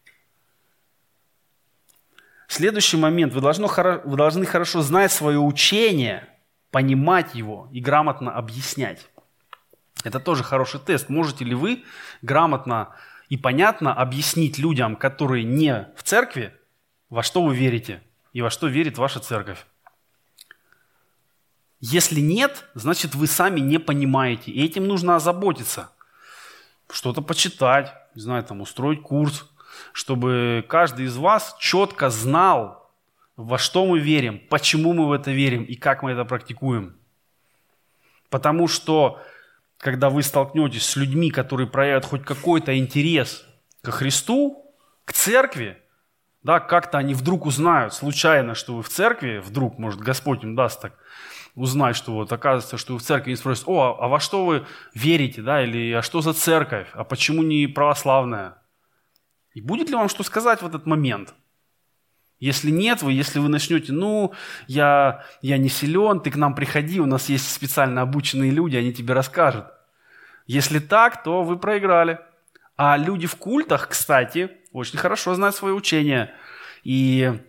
Следующий 2.53 2.97
момент. 2.97 3.33
Вы 3.33 3.41
должны, 3.41 3.67
вы 4.05 4.15
должны 4.15 4.45
хорошо 4.45 4.83
знать 4.83 5.11
свое 5.11 5.39
учение, 5.39 6.29
понимать 6.69 7.33
его 7.33 7.67
и 7.71 7.79
грамотно 7.79 8.31
объяснять. 8.31 9.09
Это 10.03 10.19
тоже 10.19 10.43
хороший 10.43 10.79
тест. 10.79 11.09
Можете 11.09 11.45
ли 11.45 11.55
вы 11.55 11.83
грамотно 12.21 12.95
и 13.27 13.37
понятно 13.37 13.91
объяснить 13.91 14.59
людям, 14.59 14.95
которые 14.97 15.43
не 15.43 15.87
в 15.97 16.03
церкви, 16.03 16.53
во 17.09 17.23
что 17.23 17.43
вы 17.43 17.55
верите 17.55 18.03
и 18.33 18.43
во 18.43 18.51
что 18.51 18.67
верит 18.67 18.99
ваша 18.99 19.19
церковь? 19.19 19.65
Если 21.79 22.19
нет, 22.19 22.65
значит 22.75 23.15
вы 23.15 23.25
сами 23.25 23.61
не 23.61 23.79
понимаете, 23.79 24.51
и 24.51 24.63
этим 24.63 24.87
нужно 24.87 25.15
озаботиться. 25.15 25.89
Что-то 26.87 27.23
почитать, 27.23 27.95
не 28.13 28.21
знаю, 28.21 28.43
там 28.43 28.61
устроить 28.61 29.01
курс, 29.01 29.49
чтобы 29.91 30.65
каждый 30.67 31.05
из 31.05 31.17
вас 31.17 31.55
четко 31.59 32.09
знал, 32.09 32.91
во 33.35 33.57
что 33.57 33.85
мы 33.85 33.99
верим, 33.99 34.41
почему 34.49 34.93
мы 34.93 35.07
в 35.07 35.11
это 35.11 35.31
верим 35.31 35.63
и 35.63 35.75
как 35.75 36.03
мы 36.03 36.11
это 36.11 36.25
практикуем. 36.25 36.95
Потому 38.29 38.67
что, 38.67 39.21
когда 39.77 40.09
вы 40.09 40.23
столкнетесь 40.23 40.85
с 40.85 40.95
людьми, 40.95 41.31
которые 41.31 41.67
проявят 41.67 42.05
хоть 42.05 42.23
какой-то 42.23 42.77
интерес 42.77 43.45
к 43.81 43.91
Христу, 43.91 44.73
к 45.05 45.13
церкви, 45.13 45.77
да, 46.43 46.59
как-то 46.59 46.97
они 46.97 47.13
вдруг 47.13 47.45
узнают 47.45 47.93
случайно, 47.93 48.53
что 48.53 48.75
вы 48.75 48.83
в 48.83 48.89
церкви, 48.89 49.37
вдруг, 49.37 49.77
может, 49.79 50.01
Господь 50.01 50.43
им 50.43 50.55
даст 50.55 50.81
так 50.81 50.93
узнать, 51.55 51.95
что 51.95 52.13
вот 52.13 52.31
оказывается, 52.31 52.77
что 52.77 52.93
вы 52.93 52.99
в 52.99 53.03
церкви, 53.03 53.31
и 53.31 53.35
спросят, 53.35 53.65
о, 53.67 53.97
а 53.99 54.07
во 54.07 54.19
что 54.19 54.45
вы 54.45 54.65
верите, 54.93 55.41
да, 55.41 55.63
или 55.63 55.91
а 55.93 56.01
что 56.01 56.21
за 56.21 56.33
церковь, 56.33 56.87
а 56.93 57.03
почему 57.03 57.43
не 57.43 57.67
православная? 57.67 58.57
И 59.53 59.61
будет 59.61 59.89
ли 59.89 59.95
вам 59.95 60.09
что 60.09 60.23
сказать 60.23 60.61
в 60.61 60.67
этот 60.67 60.85
момент? 60.85 61.33
Если 62.39 62.71
нет, 62.71 63.01
вы, 63.01 63.13
если 63.13 63.39
вы 63.39 63.47
начнете, 63.47 63.93
ну, 63.93 64.33
я, 64.67 65.23
я 65.41 65.57
не 65.57 65.69
силен, 65.69 66.19
ты 66.19 66.29
к 66.29 66.35
нам 66.35 66.55
приходи, 66.55 66.99
у 66.99 67.05
нас 67.05 67.29
есть 67.29 67.49
специально 67.49 68.01
обученные 68.01 68.51
люди, 68.51 68.75
они 68.75 68.91
тебе 68.91 69.13
расскажут. 69.13 69.65
Если 70.45 70.79
так, 70.79 71.23
то 71.23 71.43
вы 71.43 71.57
проиграли. 71.57 72.19
А 72.75 72.97
люди 72.97 73.27
в 73.27 73.35
культах, 73.35 73.87
кстати, 73.89 74.51
очень 74.73 74.97
хорошо 74.97 75.35
знают 75.35 75.55
свое 75.55 75.73
учение. 75.73 76.33
И 76.83 77.39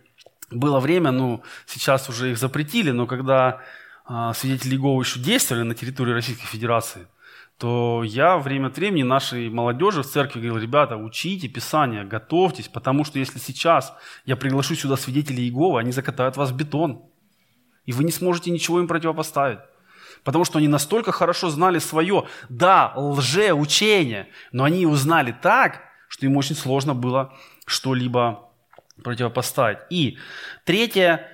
было 0.50 0.78
время, 0.78 1.10
ну, 1.10 1.42
сейчас 1.66 2.08
уже 2.08 2.30
их 2.30 2.38
запретили, 2.38 2.90
но 2.90 3.06
когда 3.06 3.62
э, 4.08 4.32
свидетели 4.36 4.74
Иеговы 4.74 5.02
еще 5.02 5.18
действовали 5.18 5.64
на 5.64 5.74
территории 5.74 6.12
Российской 6.12 6.46
Федерации, 6.46 7.08
то 7.58 8.02
я 8.04 8.36
время 8.38 8.66
от 8.66 8.76
времени 8.76 9.04
нашей 9.04 9.48
молодежи 9.48 10.02
в 10.02 10.06
церкви 10.06 10.40
говорил, 10.40 10.58
ребята, 10.58 10.96
учите 10.96 11.48
Писание, 11.48 12.04
готовьтесь, 12.04 12.68
потому 12.68 13.04
что 13.04 13.18
если 13.18 13.38
сейчас 13.38 13.94
я 14.24 14.36
приглашу 14.36 14.74
сюда 14.74 14.96
свидетелей 14.96 15.44
Иеговы, 15.44 15.78
они 15.78 15.92
закатают 15.92 16.36
вас 16.36 16.50
в 16.50 16.56
бетон, 16.56 17.04
и 17.84 17.92
вы 17.92 18.04
не 18.04 18.12
сможете 18.12 18.50
ничего 18.50 18.80
им 18.80 18.88
противопоставить. 18.88 19.60
Потому 20.24 20.44
что 20.44 20.58
они 20.58 20.68
настолько 20.68 21.12
хорошо 21.12 21.50
знали 21.50 21.78
свое, 21.78 22.24
да, 22.48 22.92
лжеучение, 22.96 24.28
но 24.52 24.64
они 24.64 24.86
узнали 24.86 25.36
так, 25.40 25.82
что 26.08 26.26
им 26.26 26.36
очень 26.36 26.56
сложно 26.56 26.94
было 26.94 27.34
что-либо 27.66 28.50
противопоставить. 29.02 29.78
И 29.90 30.18
третья 30.64 31.33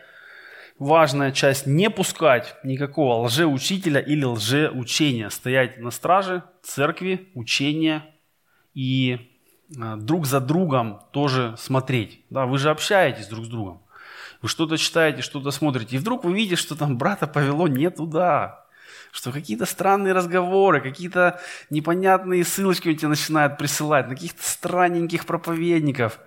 важная 0.80 1.30
часть– 1.30 1.66
не 1.68 1.88
пускать 1.90 2.56
никакого 2.64 3.22
лжеучителя 3.26 4.00
или 4.00 4.24
лжеучения. 4.24 5.28
Стоять 5.28 5.78
на 5.78 5.92
страже 5.92 6.42
церкви, 6.62 7.28
учения 7.34 8.04
и 8.74 9.30
а, 9.80 9.96
друг 9.96 10.26
за 10.26 10.40
другом 10.40 11.02
тоже 11.12 11.54
смотреть. 11.58 12.24
Да, 12.30 12.46
вы 12.46 12.58
же 12.58 12.70
общаетесь 12.70 13.28
друг 13.28 13.44
с 13.44 13.48
другом. 13.48 13.82
Вы 14.42 14.48
что-то 14.48 14.78
читаете, 14.78 15.20
что-то 15.20 15.50
смотрите. 15.50 15.96
И 15.96 15.98
вдруг 15.98 16.24
вы 16.24 16.32
видите, 16.32 16.56
что 16.56 16.74
там 16.74 16.96
брата 16.96 17.26
повело 17.26 17.68
не 17.68 17.90
туда. 17.90 18.64
Что 19.12 19.32
какие-то 19.32 19.66
странные 19.66 20.14
разговоры, 20.14 20.80
какие-то 20.80 21.40
непонятные 21.68 22.44
ссылочки 22.44 22.88
у 22.88 22.94
тебя 22.94 23.08
начинают 23.08 23.58
присылать 23.58 24.08
на 24.08 24.14
каких-то 24.14 24.42
странненьких 24.42 25.26
проповедников. 25.26 26.20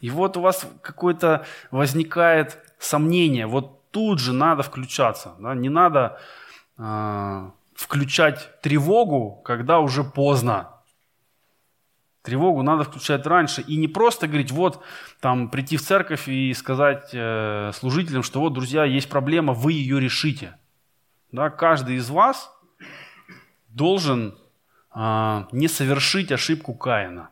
И 0.00 0.10
вот 0.10 0.36
у 0.36 0.40
вас 0.40 0.66
какое-то 0.82 1.46
возникает 1.70 2.58
сомнение. 2.78 3.46
Вот 3.46 3.79
тут 3.90 4.18
же 4.18 4.32
надо 4.32 4.62
включаться. 4.62 5.34
Да? 5.38 5.54
Не 5.54 5.68
надо 5.68 6.18
э, 6.78 7.50
включать 7.74 8.60
тревогу, 8.60 9.40
когда 9.44 9.80
уже 9.80 10.04
поздно. 10.04 10.70
Тревогу 12.22 12.62
надо 12.62 12.84
включать 12.84 13.26
раньше. 13.26 13.62
И 13.62 13.76
не 13.76 13.88
просто 13.88 14.26
говорить, 14.26 14.50
вот, 14.50 14.82
там, 15.20 15.48
прийти 15.48 15.76
в 15.76 15.82
церковь 15.82 16.28
и 16.28 16.52
сказать 16.52 17.10
э, 17.12 17.72
служителям, 17.74 18.22
что 18.22 18.40
вот, 18.40 18.52
друзья, 18.52 18.84
есть 18.84 19.08
проблема, 19.08 19.54
вы 19.54 19.72
ее 19.72 20.00
решите. 20.00 20.56
Да, 21.32 21.48
каждый 21.48 21.96
из 21.96 22.10
вас 22.10 22.52
должен 23.68 24.36
э, 24.94 25.44
не 25.52 25.68
совершить 25.68 26.30
ошибку 26.30 26.74
Каина. 26.74 27.30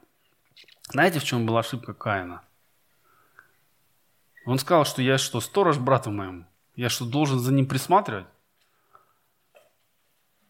Знаете, 0.90 1.18
в 1.18 1.24
чем 1.24 1.44
была 1.44 1.60
ошибка 1.60 1.92
Каина? 1.92 2.42
Он 4.48 4.58
сказал, 4.58 4.86
что 4.86 5.02
я 5.02 5.18
что, 5.18 5.42
сторож 5.42 5.76
брату 5.76 6.10
моему? 6.10 6.46
Я 6.74 6.88
что, 6.88 7.04
должен 7.04 7.38
за 7.38 7.52
ним 7.52 7.66
присматривать? 7.66 8.24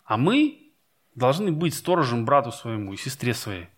А 0.04 0.16
мы 0.16 0.70
должны 1.16 1.50
быть 1.50 1.74
сторожем 1.74 2.24
брату 2.24 2.52
своему 2.52 2.92
и 2.92 2.96
сестре 2.96 3.34
своей. 3.34 3.68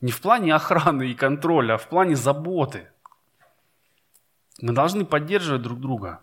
Не 0.00 0.10
в 0.10 0.22
плане 0.22 0.54
охраны 0.54 1.10
и 1.10 1.14
контроля, 1.14 1.74
а 1.74 1.76
в 1.76 1.86
плане 1.86 2.16
заботы. 2.16 2.88
Мы 4.62 4.72
должны 4.72 5.04
поддерживать 5.04 5.60
друг 5.60 5.80
друга. 5.80 6.22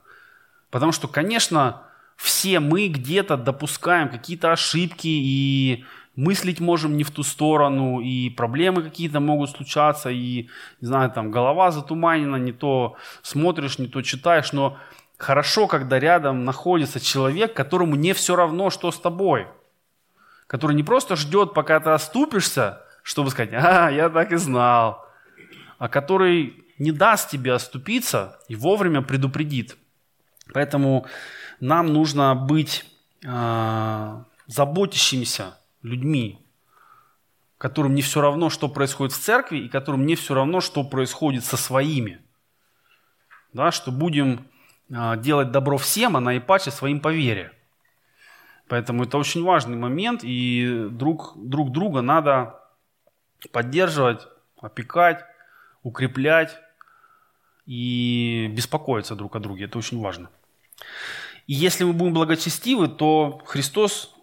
Потому 0.71 0.91
что, 0.91 1.07
конечно, 1.07 1.83
все 2.15 2.59
мы 2.59 2.87
где-то 2.87 3.37
допускаем 3.37 4.09
какие-то 4.09 4.51
ошибки 4.51 5.07
и 5.07 5.85
мыслить 6.19 6.59
можем 6.59 6.97
не 6.97 7.03
в 7.03 7.11
ту 7.11 7.23
сторону, 7.23 8.01
и 8.01 8.29
проблемы 8.29 8.83
какие-то 8.83 9.21
могут 9.21 9.51
случаться, 9.51 10.09
и, 10.09 10.49
не 10.81 10.87
знаю, 10.87 11.09
там 11.11 11.31
голова 11.31 11.71
затуманена, 11.71 12.35
не 12.35 12.51
то 12.51 12.97
смотришь, 13.21 13.79
не 13.79 13.87
то 13.87 14.01
читаешь, 14.01 14.51
но 14.51 14.77
хорошо, 15.17 15.67
когда 15.67 15.97
рядом 15.97 16.43
находится 16.43 16.99
человек, 16.99 17.53
которому 17.53 17.95
не 17.95 18.13
все 18.13 18.35
равно, 18.35 18.69
что 18.69 18.91
с 18.91 18.99
тобой, 18.99 19.47
который 20.47 20.75
не 20.75 20.83
просто 20.83 21.15
ждет, 21.15 21.53
пока 21.53 21.79
ты 21.79 21.91
оступишься, 21.91 22.81
чтобы 23.01 23.29
сказать, 23.29 23.53
а, 23.53 23.89
я 23.89 24.09
так 24.09 24.33
и 24.33 24.35
знал, 24.35 25.05
а 25.77 25.87
который 25.87 26.65
не 26.79 26.91
даст 26.91 27.29
тебе 27.29 27.53
оступиться 27.53 28.39
и 28.49 28.55
вовремя 28.55 29.01
предупредит. 29.01 29.77
Поэтому 30.53 31.05
нам 31.61 31.93
нужно 31.93 32.35
быть 32.35 32.85
э, 33.23 34.23
заботящимися 34.47 35.58
людьми, 35.81 36.39
которым 37.57 37.93
не 37.93 38.01
все 38.01 38.21
равно, 38.21 38.49
что 38.49 38.69
происходит 38.69 39.13
в 39.13 39.19
церкви, 39.19 39.59
и 39.59 39.69
которым 39.69 40.05
не 40.05 40.15
все 40.15 40.33
равно, 40.33 40.61
что 40.61 40.83
происходит 40.83 41.43
со 41.43 41.57
своими. 41.57 42.21
Да, 43.53 43.71
что 43.71 43.91
будем 43.91 44.47
а, 44.93 45.17
делать 45.17 45.51
добро 45.51 45.77
всем, 45.77 46.15
а 46.15 46.19
наипаче 46.19 46.71
своим 46.71 46.99
по 46.99 47.11
вере. 47.11 47.51
Поэтому 48.67 49.03
это 49.03 49.17
очень 49.17 49.43
важный 49.43 49.75
момент, 49.75 50.21
и 50.23 50.87
друг, 50.91 51.33
друг 51.35 51.71
друга 51.71 52.01
надо 52.01 52.59
поддерживать, 53.51 54.27
опекать, 54.61 55.25
укреплять 55.81 56.55
и 57.65 58.47
беспокоиться 58.51 59.15
друг 59.15 59.35
о 59.35 59.39
друге. 59.39 59.65
Это 59.65 59.77
очень 59.77 59.99
важно. 59.99 60.29
И 61.47 61.53
если 61.53 61.83
мы 61.83 61.93
будем 61.93 62.13
благочестивы, 62.13 62.87
то 62.87 63.41
Христос 63.45 64.15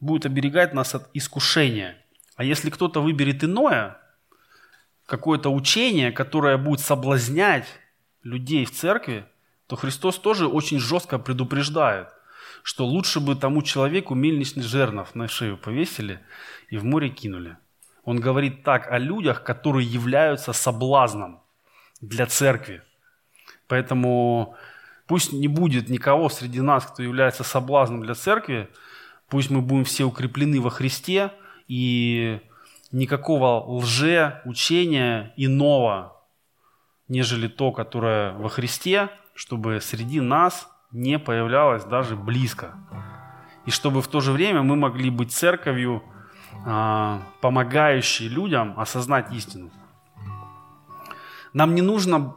будет 0.00 0.26
оберегать 0.26 0.74
нас 0.74 0.94
от 0.94 1.08
искушения. 1.14 1.96
А 2.36 2.44
если 2.44 2.70
кто-то 2.70 3.00
выберет 3.00 3.44
иное, 3.44 3.98
какое-то 5.06 5.50
учение, 5.50 6.12
которое 6.12 6.58
будет 6.58 6.80
соблазнять 6.80 7.66
людей 8.22 8.64
в 8.64 8.72
церкви, 8.72 9.24
то 9.66 9.76
Христос 9.76 10.18
тоже 10.18 10.46
очень 10.46 10.78
жестко 10.78 11.18
предупреждает, 11.18 12.08
что 12.62 12.84
лучше 12.86 13.20
бы 13.20 13.36
тому 13.36 13.62
человеку 13.62 14.14
мельничный 14.14 14.62
жернов 14.62 15.14
на 15.14 15.28
шею 15.28 15.56
повесили 15.56 16.20
и 16.68 16.76
в 16.76 16.84
море 16.84 17.08
кинули. 17.08 17.56
Он 18.04 18.20
говорит 18.20 18.62
так 18.62 18.90
о 18.90 18.98
людях, 18.98 19.42
которые 19.42 19.86
являются 19.86 20.52
соблазном 20.52 21.42
для 22.00 22.26
церкви. 22.26 22.82
Поэтому 23.66 24.56
пусть 25.06 25.32
не 25.32 25.48
будет 25.48 25.88
никого 25.88 26.28
среди 26.28 26.60
нас, 26.60 26.86
кто 26.86 27.02
является 27.02 27.42
соблазном 27.42 28.02
для 28.02 28.14
церкви, 28.14 28.68
Пусть 29.28 29.50
мы 29.50 29.60
будем 29.60 29.84
все 29.84 30.04
укреплены 30.04 30.60
во 30.60 30.70
Христе, 30.70 31.32
и 31.68 32.40
никакого 32.92 33.64
лже 33.78 34.40
учения 34.44 35.32
иного, 35.36 36.22
нежели 37.08 37.48
то, 37.48 37.72
которое 37.72 38.32
во 38.34 38.48
Христе, 38.48 39.10
чтобы 39.34 39.80
среди 39.80 40.20
нас 40.20 40.68
не 40.92 41.18
появлялось 41.18 41.84
даже 41.84 42.16
близко. 42.16 42.74
И 43.66 43.70
чтобы 43.70 44.00
в 44.00 44.08
то 44.08 44.20
же 44.20 44.32
время 44.32 44.62
мы 44.62 44.76
могли 44.76 45.10
быть 45.10 45.32
церковью, 45.32 46.02
а, 46.64 47.22
помогающей 47.40 48.28
людям 48.28 48.78
осознать 48.78 49.32
истину. 49.32 49.70
Нам 51.52 51.74
не 51.74 51.82
нужно 51.82 52.36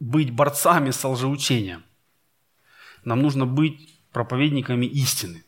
быть 0.00 0.32
борцами 0.32 0.90
с 0.90 1.04
лжеучением. 1.04 1.82
Нам 3.04 3.22
нужно 3.22 3.46
быть 3.46 4.00
проповедниками 4.12 4.86
истины. 4.86 5.43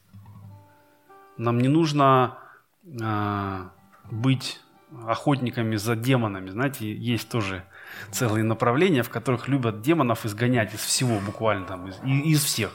Нам 1.39 1.59
не 1.59 1.69
нужно 1.69 2.39
э, 2.85 3.69
быть 4.11 4.61
охотниками 5.07 5.77
за 5.77 5.97
демонами. 5.97 6.51
Знаете, 6.51 6.95
есть 6.95 7.29
тоже 7.29 7.65
целые 8.11 8.45
направления, 8.45 9.03
в 9.03 9.11
которых 9.11 9.49
любят 9.49 9.83
демонов 9.83 10.25
изгонять 10.25 10.75
из 10.75 10.81
всего 10.81 11.19
буквально, 11.19 11.67
там, 11.67 11.89
из, 11.89 11.99
из 12.05 12.45
всех. 12.45 12.73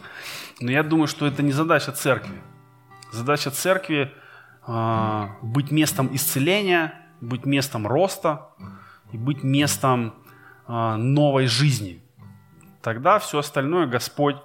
Но 0.60 0.72
я 0.72 0.84
думаю, 0.84 1.08
что 1.08 1.26
это 1.26 1.42
не 1.42 1.52
задача 1.52 1.92
церкви. 1.92 2.42
Задача 3.12 3.52
церкви 3.52 4.14
э, 4.68 5.28
быть 5.42 5.72
местом 5.72 6.14
исцеления, 6.14 6.94
быть 7.22 7.46
местом 7.46 7.88
роста 7.88 8.50
и 9.12 9.18
быть 9.18 9.44
местом 9.44 10.14
э, 10.68 10.96
новой 10.96 11.48
жизни. 11.48 12.04
Тогда 12.82 13.20
все 13.20 13.40
остальное 13.40 13.88
Господь 13.88 14.38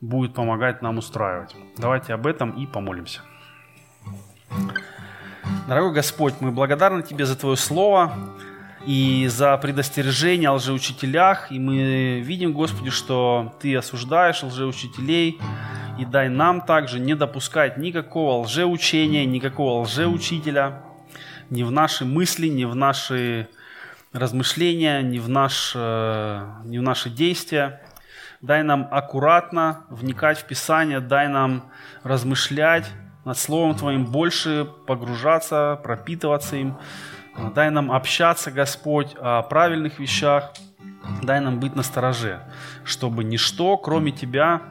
будет 0.00 0.34
помогать 0.34 0.82
нам 0.82 0.98
устраивать. 0.98 1.54
Давайте 1.76 2.14
об 2.14 2.26
этом 2.26 2.50
и 2.52 2.66
помолимся. 2.66 3.20
Дорогой 5.66 5.92
Господь, 5.92 6.34
мы 6.40 6.50
благодарны 6.50 7.02
Тебе 7.02 7.26
за 7.26 7.36
Твое 7.36 7.56
Слово 7.56 8.12
и 8.86 9.26
за 9.28 9.56
предостережение 9.58 10.50
о 10.50 10.54
лжеучителях. 10.54 11.52
И 11.52 11.58
мы 11.58 12.20
видим, 12.20 12.52
Господи, 12.52 12.90
что 12.90 13.54
Ты 13.60 13.76
осуждаешь 13.76 14.42
лжеучителей. 14.42 15.40
И 15.98 16.04
дай 16.04 16.28
нам 16.28 16.60
также 16.60 17.00
не 17.00 17.14
допускать 17.14 17.76
никакого 17.76 18.42
лжеучения, 18.42 19.26
никакого 19.26 19.82
лжеучителя 19.82 20.82
ни 21.50 21.62
в 21.62 21.70
наши 21.70 22.04
мысли, 22.04 22.48
ни 22.48 22.64
в 22.64 22.74
наши 22.74 23.48
размышления, 24.12 25.02
ни 25.02 25.18
в, 25.18 25.28
наш, 25.28 25.72
э, 25.74 26.46
ни 26.64 26.78
в 26.78 26.82
наши 26.82 27.10
действия. 27.10 27.80
Дай 28.40 28.62
нам 28.62 28.88
аккуратно 28.90 29.84
вникать 29.90 30.38
в 30.38 30.44
Писание, 30.44 31.00
дай 31.00 31.28
нам 31.28 31.70
размышлять 32.02 32.86
над 33.28 33.38
Словом 33.38 33.74
Твоим, 33.76 34.06
больше 34.06 34.66
погружаться, 34.86 35.78
пропитываться 35.84 36.56
им. 36.56 36.78
Дай 37.54 37.70
нам 37.70 37.92
общаться, 37.92 38.50
Господь, 38.50 39.14
о 39.20 39.42
правильных 39.42 39.98
вещах, 40.00 40.54
дай 41.22 41.40
нам 41.40 41.60
быть 41.60 41.76
настороже, 41.76 42.40
чтобы 42.84 43.24
ничто, 43.24 43.76
кроме 43.76 44.12
Тебя, 44.12 44.62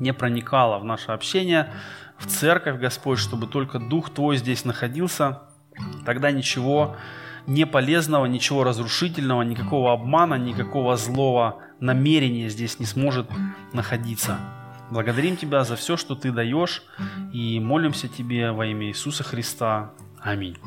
не 0.00 0.12
проникало 0.12 0.78
в 0.78 0.84
наше 0.84 1.12
общение, 1.12 1.70
в 2.16 2.26
церковь, 2.26 2.80
Господь, 2.80 3.18
чтобы 3.18 3.46
только 3.46 3.78
Дух 3.78 4.10
Твой 4.10 4.38
здесь 4.38 4.64
находился, 4.64 5.42
тогда 6.06 6.30
ничего 6.30 6.96
не 7.46 7.66
полезного, 7.66 8.24
ничего 8.24 8.64
разрушительного, 8.64 9.42
никакого 9.42 9.92
обмана, 9.92 10.36
никакого 10.36 10.96
злого 10.96 11.58
намерения 11.78 12.48
здесь 12.48 12.80
не 12.80 12.86
сможет 12.86 13.26
находиться. 13.74 14.38
Благодарим 14.92 15.38
Тебя 15.38 15.64
за 15.64 15.74
все, 15.76 15.96
что 15.96 16.14
Ты 16.14 16.32
даешь, 16.32 16.82
и 17.32 17.58
молимся 17.60 18.08
Тебе 18.08 18.52
во 18.52 18.66
имя 18.66 18.88
Иисуса 18.88 19.24
Христа. 19.24 19.92
Аминь. 20.20 20.58